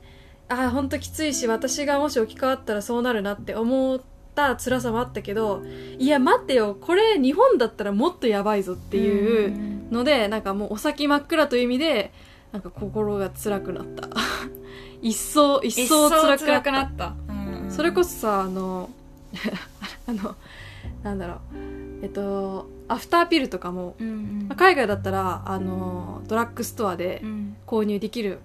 [0.48, 4.02] ああ本当きついし私がもし置き換わったらそうなるなって思っ
[4.36, 5.64] た辛さもあったけど
[5.98, 6.78] いや待ってよ。
[6.80, 9.74] これ日本だったらもっとやばいぞっていううん。
[9.92, 12.12] のでなんかもうお先真っ暗という意味で
[12.54, 14.08] なんか心が辛くなった。
[15.02, 17.08] 一層一一層層辛くなった。
[17.08, 17.34] った。
[17.34, 18.92] うんそれこそさあの
[20.08, 20.36] あの
[21.02, 21.38] なんだろう。
[22.04, 24.46] えっとアフターピルとかもうんうん。
[24.48, 27.56] まあ海外だったらあのドラッグストアでうん。
[27.66, 28.40] 購入できる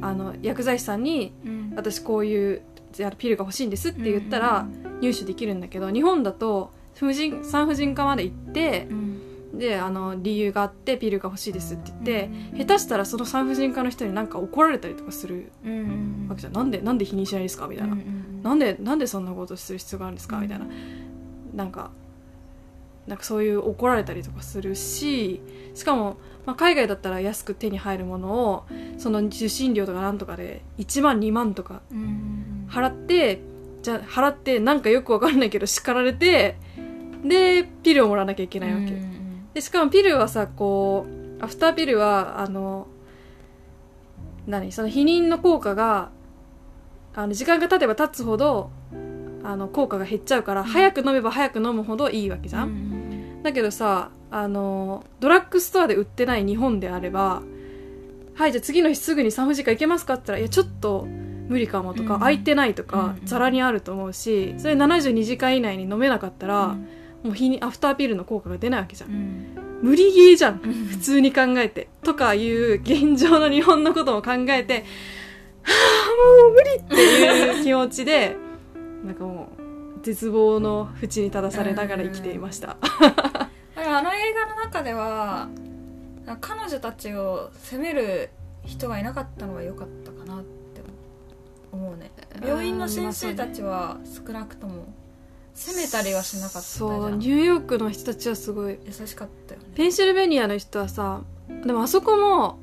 [0.00, 1.72] あの薬剤師さんにうん。
[1.74, 2.62] 私こういう
[3.18, 4.66] ピルが欲しいんですって言ったら
[5.02, 9.20] 入手できるんだけど日本だと婦人産婦人科まで行ってうん
[9.58, 12.58] であの理由があってピルが欲しいですって言って、うん。
[12.58, 15.50] 下手したらその産婦人科の人になんか怒られたりとかする
[16.28, 16.52] わけじゃん。
[16.52, 17.66] なんでなんで否認しないんですか？
[17.68, 20.36] みたいな、うんうんなんでなんでそんなことする必要があるんですか？
[20.36, 20.42] うん。
[20.42, 20.66] みたいな。
[21.54, 21.90] なんか
[23.06, 25.40] なんかそういう怒られたりとかするし
[25.74, 28.64] しかも、まあ、海外だったら安く手に入るものを
[28.98, 31.82] その受診料とかなんとかで1万2万とか
[32.68, 33.40] 払って
[33.82, 36.56] じゃあ払ってなんかよくわかんないけど叱られて
[37.24, 38.86] でピルをもらわなきゃいけないわけ、
[39.56, 41.06] でしかもピルはさこ
[41.40, 42.88] うアフターピルはあの
[44.46, 46.10] 何その避妊の効果が
[47.14, 48.70] あの時間が経てば経つほど
[49.42, 57.42] あの効果が減っちゃうから、早く飲めば早く飲むほどいいわけじゃん、うんだけどさあのドラッグストアで売ってない日本であれば
[58.34, 61.06] はいじゃあ次の日すぐに産婦人科行けますかって言ったらいやちょっと
[61.48, 62.20] 無理かもとか、うん。
[62.20, 66.88] 空いてないとかうんざらにあると思うしそれ72時間以内に飲めなかったら、うん
[67.26, 69.10] もう日にアフターピルの効果が出ないわけじゃん。
[69.10, 69.46] うん。
[69.82, 70.60] 無理ゲーじゃん。
[70.62, 70.72] うん。
[70.86, 71.88] 普通に考えて。
[72.02, 74.84] とかいう現状の日本のことも考えて
[75.62, 78.36] はあもう無理っていう気持ちで
[79.04, 82.76] なんかもう絶望の淵に立たされながら生きていました。
[83.76, 85.48] でもあの映画の中では
[86.40, 88.30] 彼女たちを責める
[88.64, 90.82] 人がいなかったのが良かったかなって
[91.72, 92.10] 思うね。
[92.44, 94.86] 病院の先生たちは少なくとも
[95.56, 98.78] 責めたりはしなかったじゃそうんニューヨークの人たちはすごい。
[98.84, 99.66] 優しかったよね。
[99.74, 101.22] ペンシルベニアの人はさ
[101.64, 102.58] でもあそこも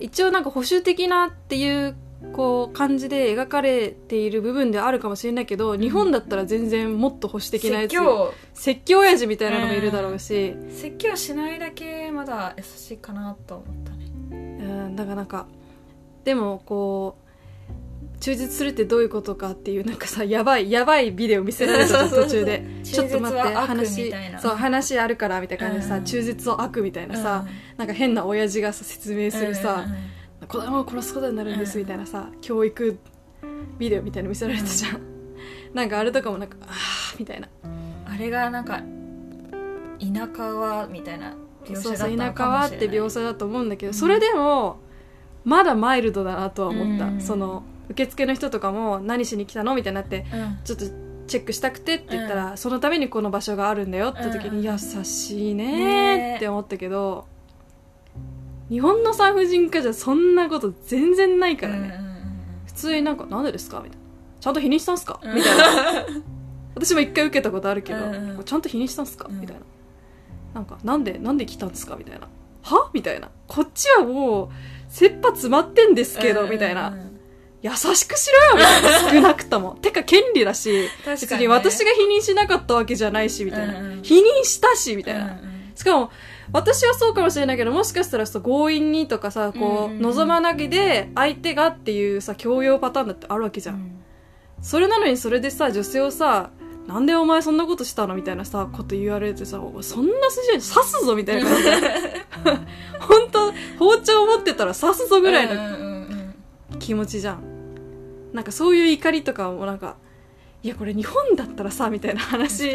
[0.00, 1.94] 一応なんか保守的なっていう
[2.32, 14.06] こう感じで描かれている部分ではあるかもしれないけど、日本だったら全然もっと保守的なやつ説教説教親父みたいなのもいるだろうし、説教しないだけまだ優しいかなと思ったね。
[14.30, 14.34] う
[14.88, 15.46] ん、だからなんか
[16.24, 17.23] でもこう
[18.24, 22.64] 中絶するってどういうことかっていうなんかさやばいやばいビデオ見せられた途中で。
[22.82, 26.04] ちょっと待って話そう話あるからみたいな感じでさ、うん。
[26.04, 27.78] 中絶を悪みたいなさ、うん。
[27.78, 29.84] なんか変な親父がさ説明するさ、
[30.42, 32.98] う子供を殺すことになるんですみたいなさ、教育
[33.78, 35.00] ビデオみたいなの見せられたじゃん、
[35.74, 37.48] なんかあれとかもなんかあーみたいな。
[38.06, 38.80] あれがなんか
[40.00, 41.34] 田舎はみたいな
[41.66, 43.94] 描写だったの田舎はって描写だと思うんだけど、うん。
[43.94, 44.78] それでも
[45.44, 47.20] まだマイルドだなとは思った、うん。
[47.20, 50.58] その受付の人とかも何しに来たのみたいになってうん。
[50.64, 50.86] ちょっと
[51.26, 54.62] チェックしたくてって言ったら、そのためにこの場所があるんだよって時に、うん。
[54.62, 57.26] 優しいねねーって思ったけど、
[58.68, 62.14] 日本の産婦人科じゃそんなこと全然ないからね、うん
[62.66, 63.96] 普通になんかなんでですかみたいな。
[64.40, 65.34] ちゃんと否認したんすか、うん。
[65.36, 65.64] みたいな。
[66.74, 68.44] 私も一回受けたことあるけど、うんうん。
[68.44, 69.40] ちゃんと否認したんすか、うん。
[69.40, 69.62] みたいな。
[70.54, 71.96] なんかなんでなんで来たんですか？
[71.96, 72.28] みたいな。
[72.62, 72.90] は？
[72.92, 73.30] みたいな。
[73.46, 74.48] こっちはもう
[74.88, 76.94] 切羽詰まってんですけど、みたいな
[77.64, 79.10] 優しくしろよみたいな。
[79.10, 79.78] 少なくとも。
[79.80, 81.18] てか権利だし確かにね。
[81.20, 84.02] 別に私が否認しなかったわけじゃないしみたいな、うんうん。
[84.02, 85.72] 否認したしみたいな、うんうん。
[85.74, 86.10] しかも
[86.52, 90.02] 私はそうかもしれないけどもしかしたらさ強引にとかさこう、うんうんうん。
[90.02, 93.92] 望まなぎで相手がっていうさ強要パターンだってあるわけじゃん、
[94.60, 96.50] それなのにそれでさ女性をさ
[96.86, 98.14] なんでお前そんなことしたの？
[98.14, 101.70] みたいなさこと言われてさそんな筋合い刺すぞみたいな感じで。
[103.00, 106.34] 本当包丁持ってたら刺すぞぐらいのうんうん
[106.72, 106.78] うん。
[106.78, 107.53] 気持ちじゃん
[108.34, 109.96] なんかそういう怒りとかもなんか
[110.62, 112.72] いやこれ日本だったらさみたいな話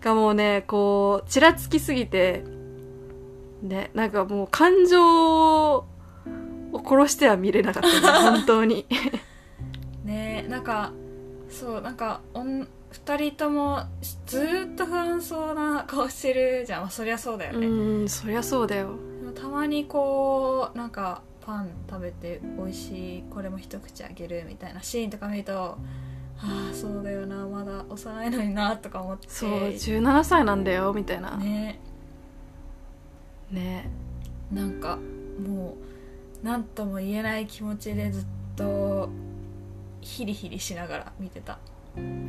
[0.00, 2.42] がもうねこうちらつきすぎて
[3.62, 5.84] ねなんかもう感情を
[6.84, 8.00] 殺しては見れなかったね
[8.36, 8.84] 本当に。
[10.04, 10.92] ねなんか
[11.48, 13.80] そうなんかおん二人とも
[14.26, 17.66] ずーっと不安そうな顔してるじゃん、まあ、そりゃそうだようね、
[18.04, 18.90] んそりゃそうだよ。
[19.34, 25.78] たまにこうなんかパン食べて美味しいこれも一口あげるみたいなシーンとか見ると
[26.38, 29.28] ああそうだよなまだ幼いのになとか思って。
[29.28, 31.36] そう17歳なんだよみたいな。
[31.36, 31.78] ね。
[33.50, 33.88] ね。
[34.52, 34.98] なんか
[35.46, 35.76] も
[36.42, 39.08] う何とも言えない気持ちでずっと
[40.02, 41.58] ヒリヒリしながら見てた。
[41.96, 42.26] うん。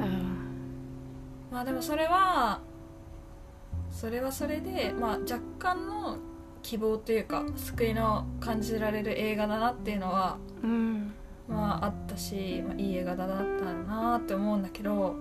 [1.52, 2.62] まあでもそれは
[3.92, 6.18] それはそれで、まあ、若干の
[6.68, 11.14] 希望というか救いの感じられる映画だなっていうのはうん。
[11.48, 15.16] まああったし、まあ、いい映画だったなって思うんだけど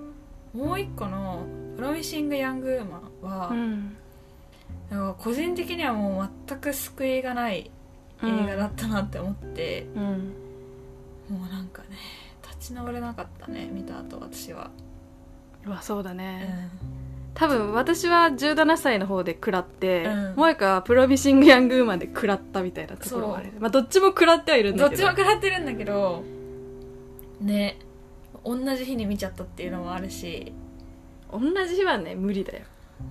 [0.53, 3.97] もう一個の「プロミシング・ヤング・ウーマンは」うん
[5.19, 7.71] 個人的にはもう全く救いがない
[8.25, 10.03] 映画だったなって思って、うん。
[11.31, 11.89] もうなんかね
[12.43, 14.71] 立ち直れなかったね見た後私は、
[15.65, 17.06] うわそうだうね、ん
[17.37, 20.35] 多分私は17歳の方で食らって、うん。
[20.37, 23.53] 萌香はプロミシング・ヤング・ウーマンで食らったみたいなところがある。
[23.61, 24.87] まあどっちも食らってはいるんど。
[24.87, 26.25] っちだけども食らってるんだけど
[27.43, 27.79] ね。
[28.43, 30.51] 同じ日に見ちゃったっていうのもあるし。
[31.31, 32.65] 同じ日はね無理だよ。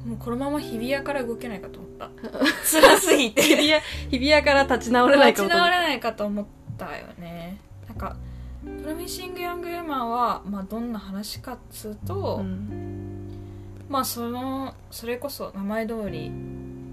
[0.08, 2.10] もうこのまま日比谷から動けないかと思った。
[2.66, 3.44] 辛すぎて。
[3.44, 6.46] 日比谷日比谷から立ち直れないか立ち直れないかと思っ
[6.80, 7.60] たよね。
[7.88, 8.16] なんか
[8.84, 13.25] プロミシング・ヤング・ウーマンは、まあ、どんな話かっつうと、うん
[13.90, 16.32] まあそのそれこそ名前通り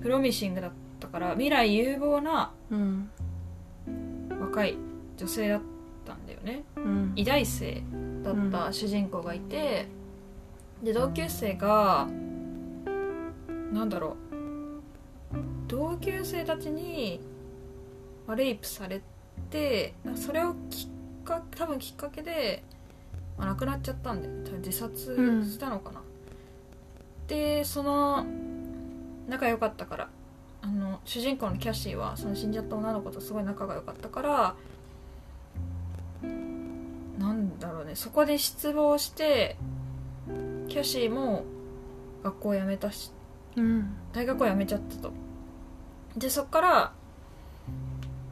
[0.03, 3.11] プロミシングだったから未来有望なうん。
[4.41, 4.77] 若い
[5.17, 5.61] 女性だっ
[6.05, 6.65] たんだよね。
[6.77, 7.13] うん。
[7.17, 7.83] 医大生
[8.23, 9.87] だった主人公がいて、
[10.83, 12.09] で同級生が
[13.73, 14.33] なんだろう。
[15.69, 17.21] 同級生たちに
[18.27, 19.01] まあレイプされ
[19.49, 22.63] てそれをきっか多分きっかけで、
[23.39, 26.02] まあ、亡くなっちゃったんだよ多分自殺したのかな、
[27.29, 28.25] でその
[29.29, 30.09] 仲良かったから。
[30.65, 34.55] あの主人公のキャシーはその死んじゃった女の子とすごい仲が良かったから
[36.23, 37.97] なんだろうね。
[37.97, 39.57] そこで失望して
[40.69, 41.45] キャシーも
[42.23, 43.11] 学校を辞めたし
[43.57, 43.97] うん。
[44.13, 45.13] 大学を辞めちゃったと。
[46.17, 46.93] でそっから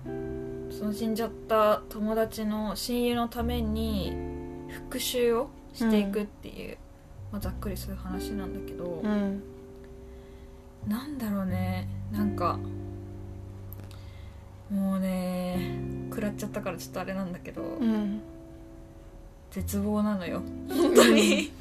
[0.05, 4.15] その死んじゃった友達の親友のために
[4.69, 6.79] 復讐をしていくっていう、
[7.33, 9.43] まあ、ざっくりそういう話なんだけど、うん。
[10.89, 11.89] なんだろうね。
[12.13, 12.59] なんか
[14.71, 15.79] もうね
[16.11, 18.21] 食らっちゃったからちょっとあれなんだけど、うん。
[19.51, 20.43] 絶望なのよ。
[20.69, 21.53] 本当に。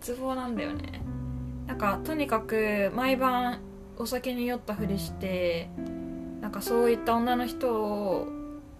[0.00, 1.00] 絶望なんだよね。
[1.66, 3.60] なんかとにかく毎晩
[3.96, 5.68] お酒に酔ったふりして
[6.40, 8.26] なんかそういった女の人を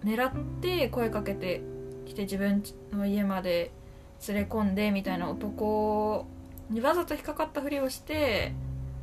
[0.03, 1.61] 狙って声かけて
[2.05, 3.71] きて自分の家まで
[4.27, 6.25] 連れ込んでみたいな男
[6.69, 8.53] にわざと引っかかったふりをして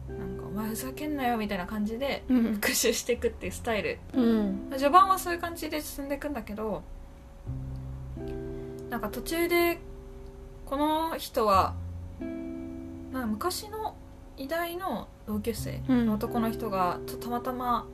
[0.08, 2.42] なんか「お前ふざけんなよ」みたいな感じでうん。
[2.54, 3.98] 復讐していくっていうスタイル。
[4.14, 4.70] うん。
[4.70, 6.82] 序盤はそういう感じで進んでいくんだけど
[8.90, 9.78] なんか途中で
[10.64, 11.74] この人は
[12.20, 13.94] なんか昔の
[14.36, 17.86] 偉大の同級生の男の人がとたまたま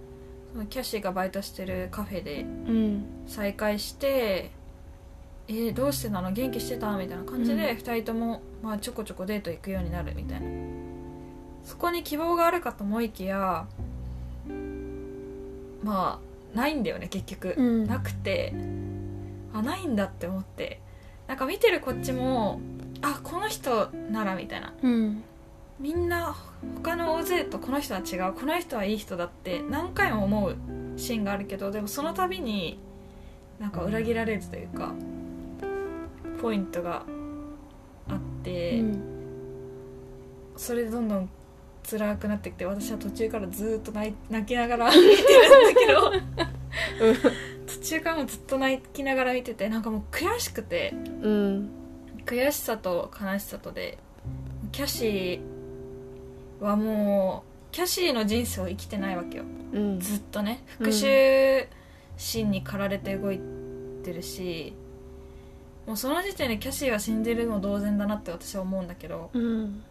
[0.53, 3.05] そのキャシーがバイトしてるカフェでうん。
[3.27, 4.51] 再会して
[5.49, 6.33] 「えーどうしてなの？
[6.33, 7.79] 元気してた?」みたいな感じでうん。
[7.79, 10.47] 2人とも、まあ、ちょこちょこデート行くようになるみたいな。
[11.65, 13.67] そこに希望があるかと思いきや
[15.83, 16.19] ま
[16.55, 17.87] あないんだよね結局、うん。
[17.87, 18.55] なくて。
[19.53, 20.81] あないんだって思って。
[21.27, 22.61] なんか見てるこっちも
[23.03, 24.73] あこの人ならみたいな。
[24.83, 25.23] うん。
[25.81, 26.35] みんな
[26.77, 28.33] 他の大勢とこの人は違う。
[28.35, 30.57] この人はいい人だって何回も思う
[30.97, 32.79] シーンがあるけどでもその度に
[33.59, 34.93] なんか裏切られるというか
[36.45, 37.07] ポイントが
[38.07, 38.85] あって、
[40.59, 41.31] それでどんどん
[41.89, 44.15] 辛くなってきて私は途中からずーっと泣
[44.45, 46.21] きながら 見てるんだ
[47.01, 47.23] けど
[47.67, 50.93] 途中からもずっと泣きながら見ててなんかもう悔しくて
[51.23, 51.71] うん
[52.27, 53.97] 悔しさと悲しさとで
[54.71, 59.45] キャシーはもうキャシーの人生を生きてないわけよ。
[59.73, 59.99] うん。
[59.99, 61.67] ずっとね復讐
[62.19, 63.41] 心に駆られて動い
[64.05, 64.75] てるし、
[65.87, 69.31] もうその時点でキャシーは死んでるの同然だなって私は思うんだけど。
[69.33, 69.83] うん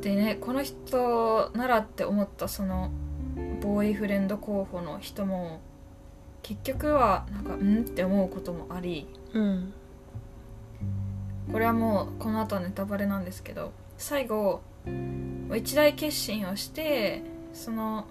[0.00, 2.92] でねこの人ならって思ったその
[3.60, 5.58] ボーイフレンド候補の人も
[6.42, 9.08] 結局はなんかうんって思うこともあり。
[9.32, 9.72] うん
[11.50, 13.72] これはもうこの後はネタバレなんですけど。
[13.98, 14.60] 最後
[15.54, 18.06] 一大決心をしてその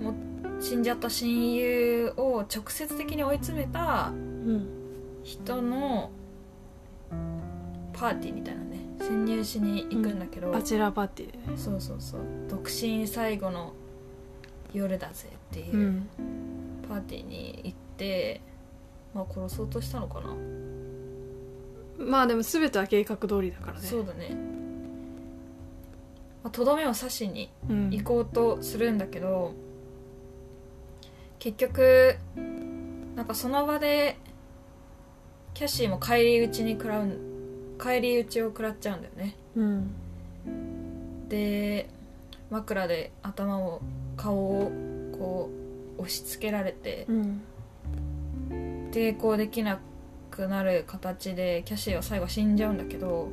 [0.00, 0.14] も
[0.58, 4.12] 死んじゃった親友を直接的に追い詰めた
[5.22, 6.10] 人の
[7.92, 11.32] パーティーみたいなね潜入しに行くんだけど、バチェラーパーティー。
[11.32, 12.20] でねそうそうそう。
[12.48, 13.72] 独身最後の
[14.72, 16.08] 夜だぜっていううん。
[16.88, 18.40] パーティーに行って、
[19.14, 20.34] まあ殺そうとしたのかな、
[21.98, 23.86] まあでも全ては計画通りだからね。
[23.86, 24.36] そうだね。
[26.42, 27.90] まあとどめを刺しにうん。
[27.90, 29.52] 行こうとするんだけど
[31.38, 32.16] 結局
[33.14, 34.16] なんかその場で
[35.60, 37.18] キャシーも返り討ちに食らう
[37.76, 39.36] 返り討ちを食らっちゃうんだよね。
[39.54, 39.90] うん。
[41.28, 41.90] で
[42.50, 43.82] 枕で頭を
[44.16, 44.72] 顔を
[45.18, 45.50] こ
[45.98, 47.42] う押し付けられてうん。
[48.90, 49.78] 抵抗できな
[50.30, 53.28] くなる形でキャシーは最後死んじゃうんだけど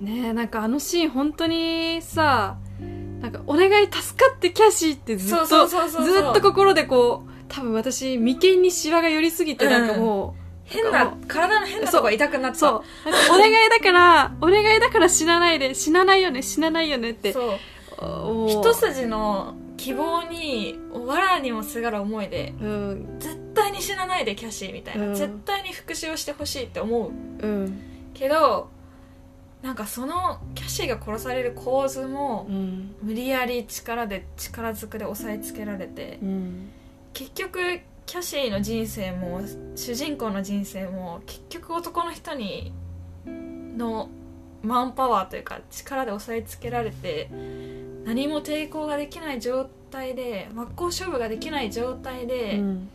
[0.00, 2.58] ねえなんかあのシーン本当にさ
[3.20, 10.34] なんか「お願い助かってキャシー」ってずっとずっと心でこう多分私眉間にシワが寄りすぎてうんなんかも
[10.68, 12.58] 変な体の変なとこが痛くなっう、た。
[12.60, 12.82] そう。
[13.32, 18.48] お願いだからお願いだから死なないで死なないよね死なないよねってそう。
[18.48, 23.16] 一筋の希望に藁にもすがる思いでうん。
[23.18, 25.14] 絶対に死なないでキャシーみたいな、うん。
[25.14, 27.10] 絶対に復讐をしてほしいって思う。
[27.10, 27.82] うん。
[28.12, 28.68] けど
[29.62, 32.94] なんかそのキャシーが殺される構図もうん。
[33.02, 36.70] 無理やり力で力ずくで押さえつけられてうん。
[37.14, 39.42] 結局キャシーの人生も
[39.76, 42.72] 主人公の人生も結局男の人に
[43.26, 44.08] の
[44.62, 47.28] マンパワーというか力で押さえつけられて
[48.06, 52.88] 何も抵抗ができない状態で真っ向勝負ができない状態で、うん。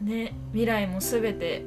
[0.00, 1.62] ね未来も全て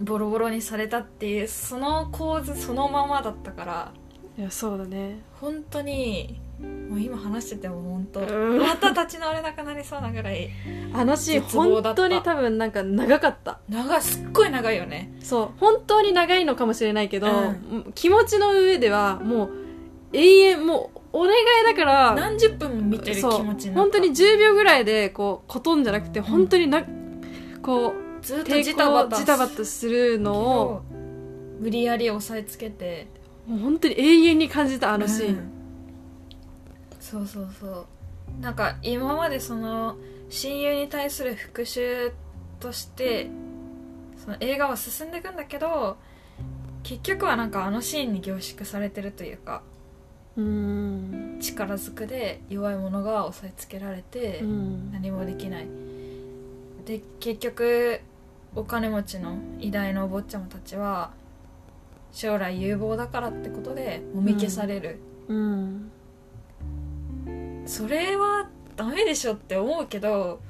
[0.00, 3.92] ボロボロにされたっていうその構図そのままだったから
[4.36, 5.20] いやそうだね。
[5.40, 8.58] 本当にもう今話してても本当うん。
[8.58, 10.50] また立ち直れなくなりそうなぐらい
[10.92, 13.60] あのシーン本当に多分なんか長かった。
[13.68, 15.12] 長いすっごい長いよね。
[15.20, 15.50] そう。
[15.58, 19.50] 本当に長いのかもしれないけど、う気持ちの上ではもう
[20.12, 21.34] 永遠もうお願い
[21.64, 26.84] だから何十分も見てる気持ち本当に10秒ぐらいでこうことんじゃなくて本当にな、
[27.62, 30.82] こうずっと抵ジタバタ抗ジタバタするのを
[31.58, 33.06] 無理やり押さえつけて。
[33.46, 35.61] もう本当に永遠に感じたあのシーン、うん
[37.12, 37.86] そうそうそう。
[38.40, 39.96] なんか今までその
[40.30, 42.10] 親友に対する復讐
[42.58, 43.28] として
[44.16, 45.98] その映画は進んでいくんだけど
[46.82, 49.62] 結局はなんかあのシーンに凝縮されてるというか
[50.38, 51.38] うん。
[51.38, 54.90] 力ずくで弱い者が押さえつけられてうん。
[54.90, 55.66] 何もできない。
[56.86, 58.00] で結局
[58.54, 61.10] お金持ちの偉大なお坊ちゃまたちは
[62.10, 64.98] 将来有望だからってことでもみ消される、
[65.28, 65.90] うん
[67.66, 70.40] それはダメでしょって思うけど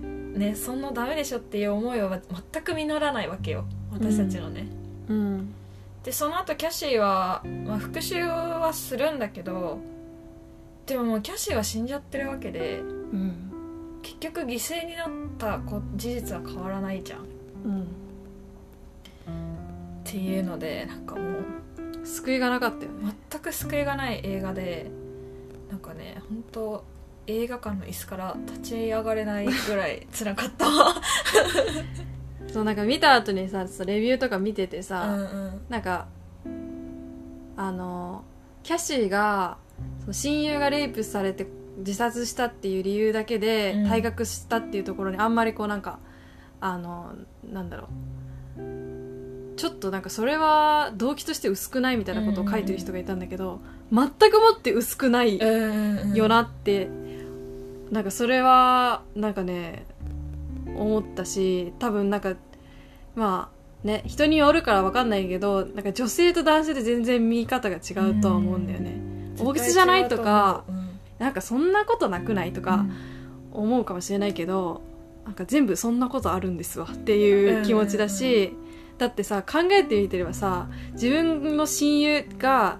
[0.00, 2.20] ねそんなダメでしょっていう思いは
[2.52, 3.64] 全く実らないわけよ。
[3.92, 4.66] 私たちのね、
[5.08, 5.52] うん。
[6.04, 9.78] でその後キャシーは、まあ、復讐はするんだけど
[10.86, 14.00] でももうキャシーは死んじゃってるわけでうん。
[14.02, 17.20] 結局犠牲になったこ事実は変わらないじゃん。
[17.20, 17.22] っ
[17.64, 17.86] うん。
[20.04, 23.14] ていうのでなんかもう救いがなかったよね。
[23.30, 24.90] 全く救いがない映画で
[25.70, 26.84] なんかね本当
[27.26, 30.68] 映画館の椅子から立ち上がれないぐらい辛かった。
[30.68, 30.94] わ
[32.52, 35.60] そうなんか見た後にさレビューとか見ててうさ、んうん。
[35.68, 36.08] なんか
[37.56, 38.24] あの
[38.62, 39.58] キャシーが
[40.10, 41.46] 親友がレイプされて
[41.78, 43.86] 自殺したっていう理由だけでうん。
[43.86, 45.98] 退学したっていうところにあんまりこうなんか
[46.60, 47.12] あの
[47.48, 47.86] なんだろう
[49.60, 53.60] ちょっとなんかそれは動機として薄くないみたいなことを書いてる人がいたんだけど、
[53.92, 56.88] 全くもって薄くないうんうんよなって、
[57.90, 59.84] なんかそれはなんかね
[60.74, 62.36] 思ったし多分なんか
[63.14, 63.50] ま
[63.84, 68.98] あね人によるから分かんないけどなんか女性と男性で全然見方が違うとは思うんだよね、
[69.38, 70.88] 大きさじゃないとかうん。
[71.18, 72.86] なんかそんなことなくないとか
[73.52, 74.80] 思うかもしれないけど
[75.26, 78.54] なんか全部そんなことあるんですわっていう気持ちだし、
[79.00, 82.78] だってさ考えてみてればさ自分の親友が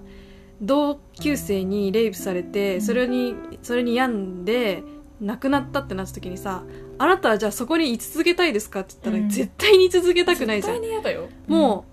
[0.60, 2.82] 同級生にレイプされて、うん。
[2.82, 4.82] それにそれに病んで
[5.18, 6.62] 亡くなったってなった時にさ
[6.98, 9.30] あなたはじゃあそこに居続けたいですかって言ったら、うん。
[9.30, 10.74] 絶対に居続けたくないじゃん。
[10.74, 11.30] 絶対に嫌だよ。
[11.48, 11.86] も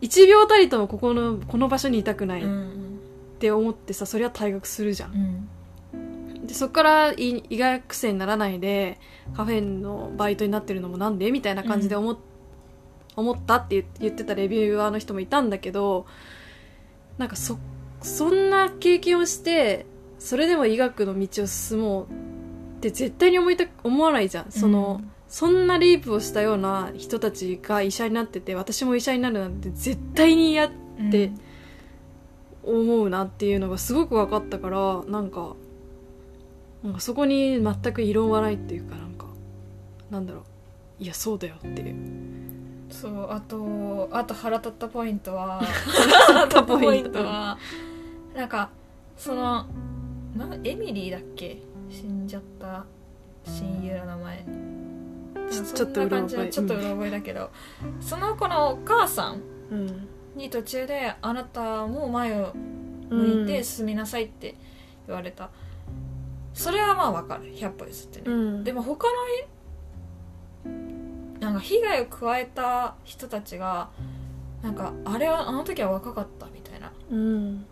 [0.00, 2.46] う1秒たりともここのこの場所にいたくないっ
[3.38, 5.48] て思ってさそれは退学するじゃん。
[5.92, 6.46] うん。
[6.46, 8.98] でそっから医医学生にならないで
[9.34, 11.30] カフェのバイトになってるのもなんで？
[11.30, 12.16] みたいな感じで思,、っ
[13.16, 16.06] 思ったって言言ってたレビューアーの人もいたんだけど
[17.18, 17.58] なんかそ
[18.02, 19.86] そんな経験をして
[20.18, 22.06] それでも医学の道を進もう
[22.76, 24.50] って絶対に思いた思わないじゃん。
[24.50, 25.10] その、うん。
[25.28, 30.70] そんなレイプをしたような人たちが医者になってて私も医者になるなんて絶対に嫌っ
[31.10, 31.32] て
[32.62, 35.56] 思うなっていうのがすごく分かったからなんか
[36.84, 39.26] なんかそこに全く異論はないっていうかなんか
[40.10, 40.40] なんだろ
[41.00, 41.02] う。
[41.02, 41.82] いやそうだよって。
[41.82, 41.94] いう
[43.00, 45.60] そうあとあと腹立ったポイントは
[46.26, 47.58] 腹立ったポイントは
[48.34, 48.70] なんか
[49.16, 49.66] その
[50.36, 51.58] なエミリーだっけ？
[51.90, 52.84] 死んじゃった
[53.44, 54.44] 親友の名前。
[55.74, 56.48] ちょっとうろ覚え。
[56.50, 57.50] ちょっとうろ覚えだけど、
[58.00, 59.40] その子のお母さん
[59.70, 60.08] うん。
[60.34, 62.52] に途中で「あなたも前を
[63.08, 64.54] 向いて進みなさい」って
[65.06, 65.48] 言われた、
[66.52, 67.44] それはまあわかる。
[67.54, 68.64] 100歩譲ってね、うん。
[68.64, 69.14] でも他の
[71.40, 73.88] なんか被害を加えた人たちが
[74.62, 76.92] なんかあれはあの時は若かったみたいな。
[77.10, 77.66] うん。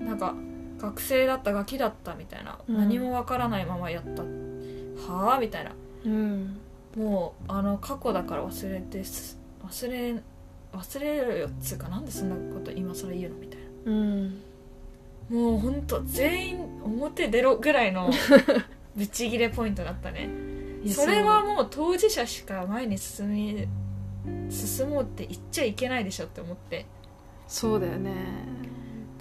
[0.00, 0.34] なんか
[0.78, 2.76] 学生だったガキだったみたいな、うん。
[2.76, 4.22] 何もわからないままやった。
[4.22, 5.72] はあみたいな。
[6.04, 6.58] うん。
[6.96, 10.22] もうあの過去だから忘れてす忘れ
[10.72, 13.92] 忘れるよっつうかなんでそんなこと今更言うのみたいな。
[13.92, 14.40] うん。
[15.30, 18.10] もうほんと全員表出ろぐらいの
[18.96, 20.28] ブチギレポイントだったね
[20.92, 23.66] それはもう当事者しか前に進み
[24.50, 26.86] 進もうって言っちゃいけないでしょって思って。
[27.46, 28.12] そうだよね。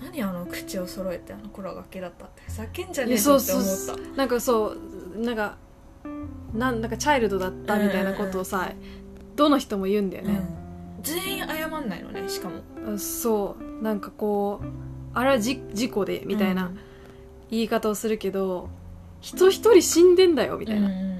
[0.01, 3.77] 何あの口を揃えてあの頃は崖だったってふざけんじゃねえってそう思っ
[4.11, 4.75] たなんかそ
[5.15, 5.57] うなんか
[6.53, 8.71] なんなんかチャイルドだったみたいなことをさ、
[9.35, 10.33] どの人も言うんだよね、
[10.97, 11.03] うん。
[11.03, 12.55] 全員謝んないのねしかも。
[12.85, 13.83] うんそう。
[13.83, 14.67] なんかこう
[15.13, 16.71] あれはじ事故でみたいな
[17.49, 18.69] 言い方をするけど、
[19.21, 21.13] 人一人死んでんだよみたいな、うんうんうん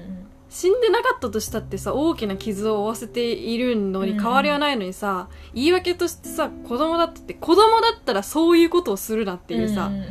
[0.54, 10.02] 死んでなかったとしたってさ大きな傷を負わせているのに変わりはないのにさ、言い訳としてさ子供だったって子供だったらそういうことをするなっていうさん、ん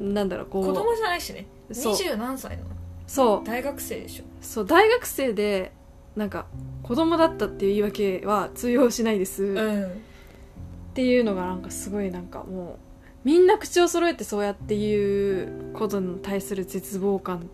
[0.00, 0.12] うん。
[0.12, 0.66] なんだろうこう。
[0.66, 1.46] 子供じゃないしね。
[1.70, 1.92] そう。
[1.92, 2.64] 二十何歳の。
[3.06, 3.46] そう。
[3.46, 4.24] 大学生でしょ。
[4.40, 5.70] そう大学生で
[6.16, 6.46] なんか
[6.82, 10.02] 子供だったっていう言い訳は通用しないです、っうん。
[10.94, 12.76] ていうのがなんかすごいなんかもう
[13.22, 17.48] みんな口を揃えてそうやっていうことに対する絶望感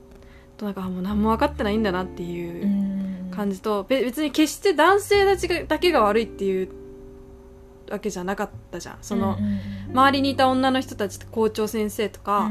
[0.57, 6.68] となんかあもう何も分かってないんだなっていう感じと、べ別に決して男性たちがだけが悪いっていう
[7.90, 8.98] わけじゃなかったじゃん。
[9.02, 9.36] その、
[9.92, 12.50] 周りにいた女の人たち校長先生とか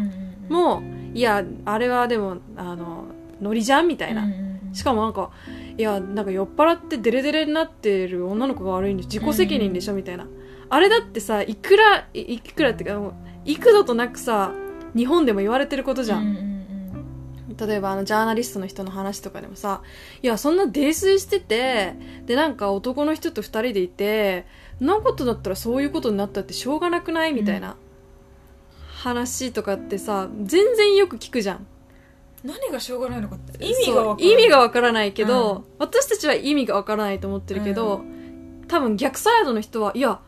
[0.49, 0.83] も、
[1.13, 3.05] いやあれはでもあの
[3.41, 4.27] ノリじゃんみたいな、
[4.73, 5.31] しかもなんか
[5.77, 10.27] いやなんか酔っ払ってデレデレになってる女の子が悪いんで自己責任でしょみたいな。
[10.69, 12.99] あれだってさいくらいいくらってか
[13.45, 14.51] 幾度となくさ
[14.95, 16.52] 日本でも言われてることじゃん
[17.57, 19.81] 例えばあのジャーナリストの人の話とかでもさ
[20.21, 21.95] いやそんな泥酔してて
[22.25, 24.45] でなんか男の人と二人でいて
[24.79, 27.75] なことだったらそういうことになったってしょうがなくないみたいな
[29.03, 31.67] 話とかってさ全然よく聞くじゃん。
[32.43, 33.65] 何がしょうがないのかって。
[33.65, 35.63] 意味がわかそう意味がわからないけど、うん。
[35.79, 38.01] 私たちは意味がわからないと思ってるけど、
[38.67, 40.19] 多分逆サイドの人はいや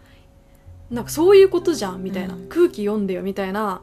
[0.89, 2.47] なんかそういうことじゃんみたいな、うん。
[2.47, 3.81] 空気読んでよみたいな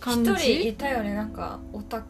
[0.00, 0.30] 感じ。
[0.32, 2.06] 一人いたよねなんかオタク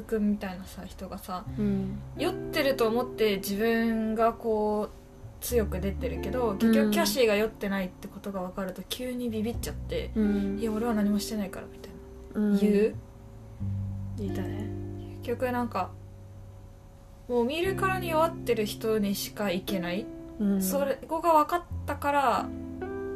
[0.00, 1.98] くんみたいなさ人がさうん。
[2.16, 6.74] 酔ってると思って自分がこう強く出てるけど結うん。
[6.74, 11.92] 局キャシーが酔ってないってことが分かると急にビビっちゃってうん「いや俺は何もしてないから」みたい
[12.34, 12.52] うん。
[12.54, 12.94] な言う？
[14.16, 14.70] 言いたね
[15.22, 15.90] 結局なんか
[17.28, 20.06] もう見るからに弱ってる人にしか行けない、
[20.38, 20.62] うん。
[20.62, 22.46] それこが分かったから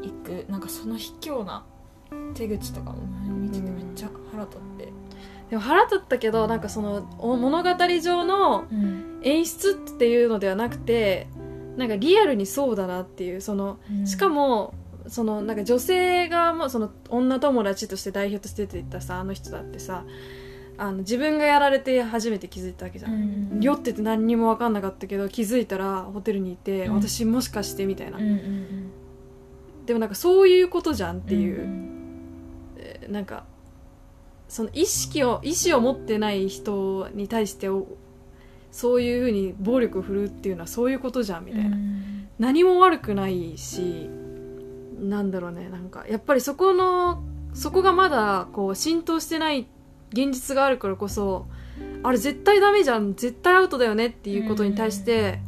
[0.03, 0.47] 行く。
[0.49, 1.65] なんかその卑怯な
[2.35, 2.99] 手口とかも
[3.35, 4.93] 見ててめっちゃ腹立って、
[5.51, 7.71] でも腹立ったけどなんかそのお物語
[8.01, 9.07] 上のうん。
[9.23, 11.27] 演出っていうのではなくて
[11.77, 14.73] なんかリアルにそうだなっていうそのしかも
[15.09, 20.05] そのなんか女性がもその女友達として代表として出てたさあの人だってさ
[20.79, 23.17] あの自分がやられて初めて気づいたわけじゃん、う
[23.57, 23.61] ん。
[23.61, 26.95] 酔ってて何にも分かんなかったけど気づいたらホテルにいて、うん。
[26.95, 28.91] 私もしかしてみたいな、うんうんうん。
[29.87, 31.91] でもなんかそういうことじゃんっていう、ん
[32.77, 33.45] えーなんか
[34.49, 37.87] その意識を意思を持ってない人に対してお
[38.71, 42.29] そういうふうに暴力を振るうっていうのはそういうことじゃんみたいな、うん。
[42.39, 44.09] 何も悪くないし
[45.01, 45.69] なんだろうね。
[45.69, 47.23] なんかやっぱりそこの
[47.55, 49.67] そこがまだこう浸透してない
[50.13, 51.47] 現実があるからこそ
[52.03, 55.41] あれ絶対ダメじゃん絶対アウトだよねっていうことに対して、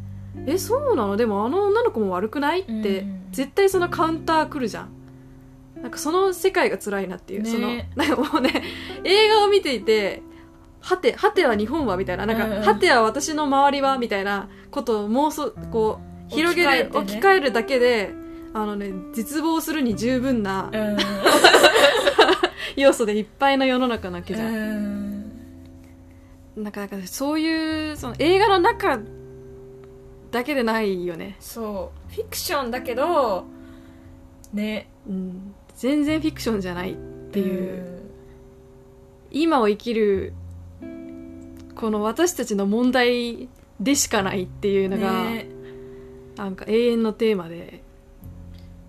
[0.46, 1.16] えそうなの？
[1.16, 2.60] でもあの女の子も悪くない？
[2.60, 3.18] って、うん。
[3.30, 4.88] 絶対そのカウンター来るじゃん
[5.82, 7.50] なんかその世界が辛いなっていう、ね。
[7.50, 8.62] そのなんかもうね
[9.04, 10.22] 映画を見ていて
[10.80, 12.62] はてはては日本はみたいななんか、うんうん。
[12.62, 16.00] はては私の周りはみたいなことを妄想こ
[16.30, 16.98] う広げる置き換えてね。
[16.98, 18.12] 置き換えるだけで
[18.54, 20.96] あのね絶望するに十分なうん。
[22.76, 24.54] 要素でいっぱいの世の中なわけじゃん、
[26.56, 26.62] うん。
[26.62, 29.00] なんかなんかそういうその映画の中
[30.30, 32.14] だけでないよね、そう。
[32.14, 33.46] フィクションだけど
[34.52, 34.88] ね。
[35.08, 36.96] うん、全然フィクションじゃないっ
[37.30, 38.10] ていう、うん。
[39.30, 40.34] 今を生きる
[41.76, 43.48] この私たちの問題
[43.78, 45.48] でしかないっていうのが、ね。
[46.36, 47.82] なんか永遠のテーマで。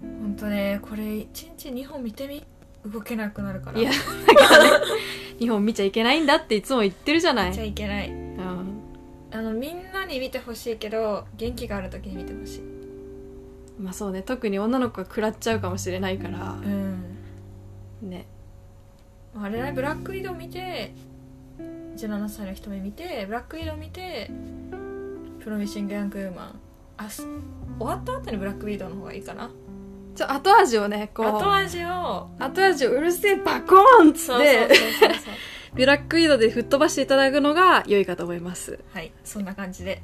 [0.01, 2.43] 本当ねこれ1日2本見てみ
[2.91, 3.79] 動けなくなるから。
[3.79, 3.91] いや
[4.25, 4.85] だからね
[5.37, 7.49] 日本見ちゃいけないんだっていつも言ってるじゃない。
[7.51, 8.09] 見ちゃいけない。
[8.09, 8.81] うん。
[9.31, 12.61] あのみんなに見てほしいけど元気がある時に見てほしい
[13.79, 16.51] まあそうね特に女の子が食らっちゃうかもしれないから。
[16.51, 17.17] うん。
[18.01, 18.27] ね。
[19.35, 20.93] あれねブラックウィドウ見て
[21.95, 24.29] 17歳の人目見てブラックウィドウ見て
[25.39, 26.59] プロミシング・ヤング・ウーマン。
[26.97, 27.25] あす
[27.79, 29.49] 終わった後にブラックウィドウの方がいいかな？
[30.15, 31.25] ちょ後味をねこう。
[31.27, 32.29] 後味を。
[32.37, 35.33] 後味をうるせえバコーンっつそうそうってそうそうそう。
[35.75, 38.79] ブラックウィドウで吹っ飛ばしていただくのが良いかと思います。
[38.91, 40.01] はいそんな感じで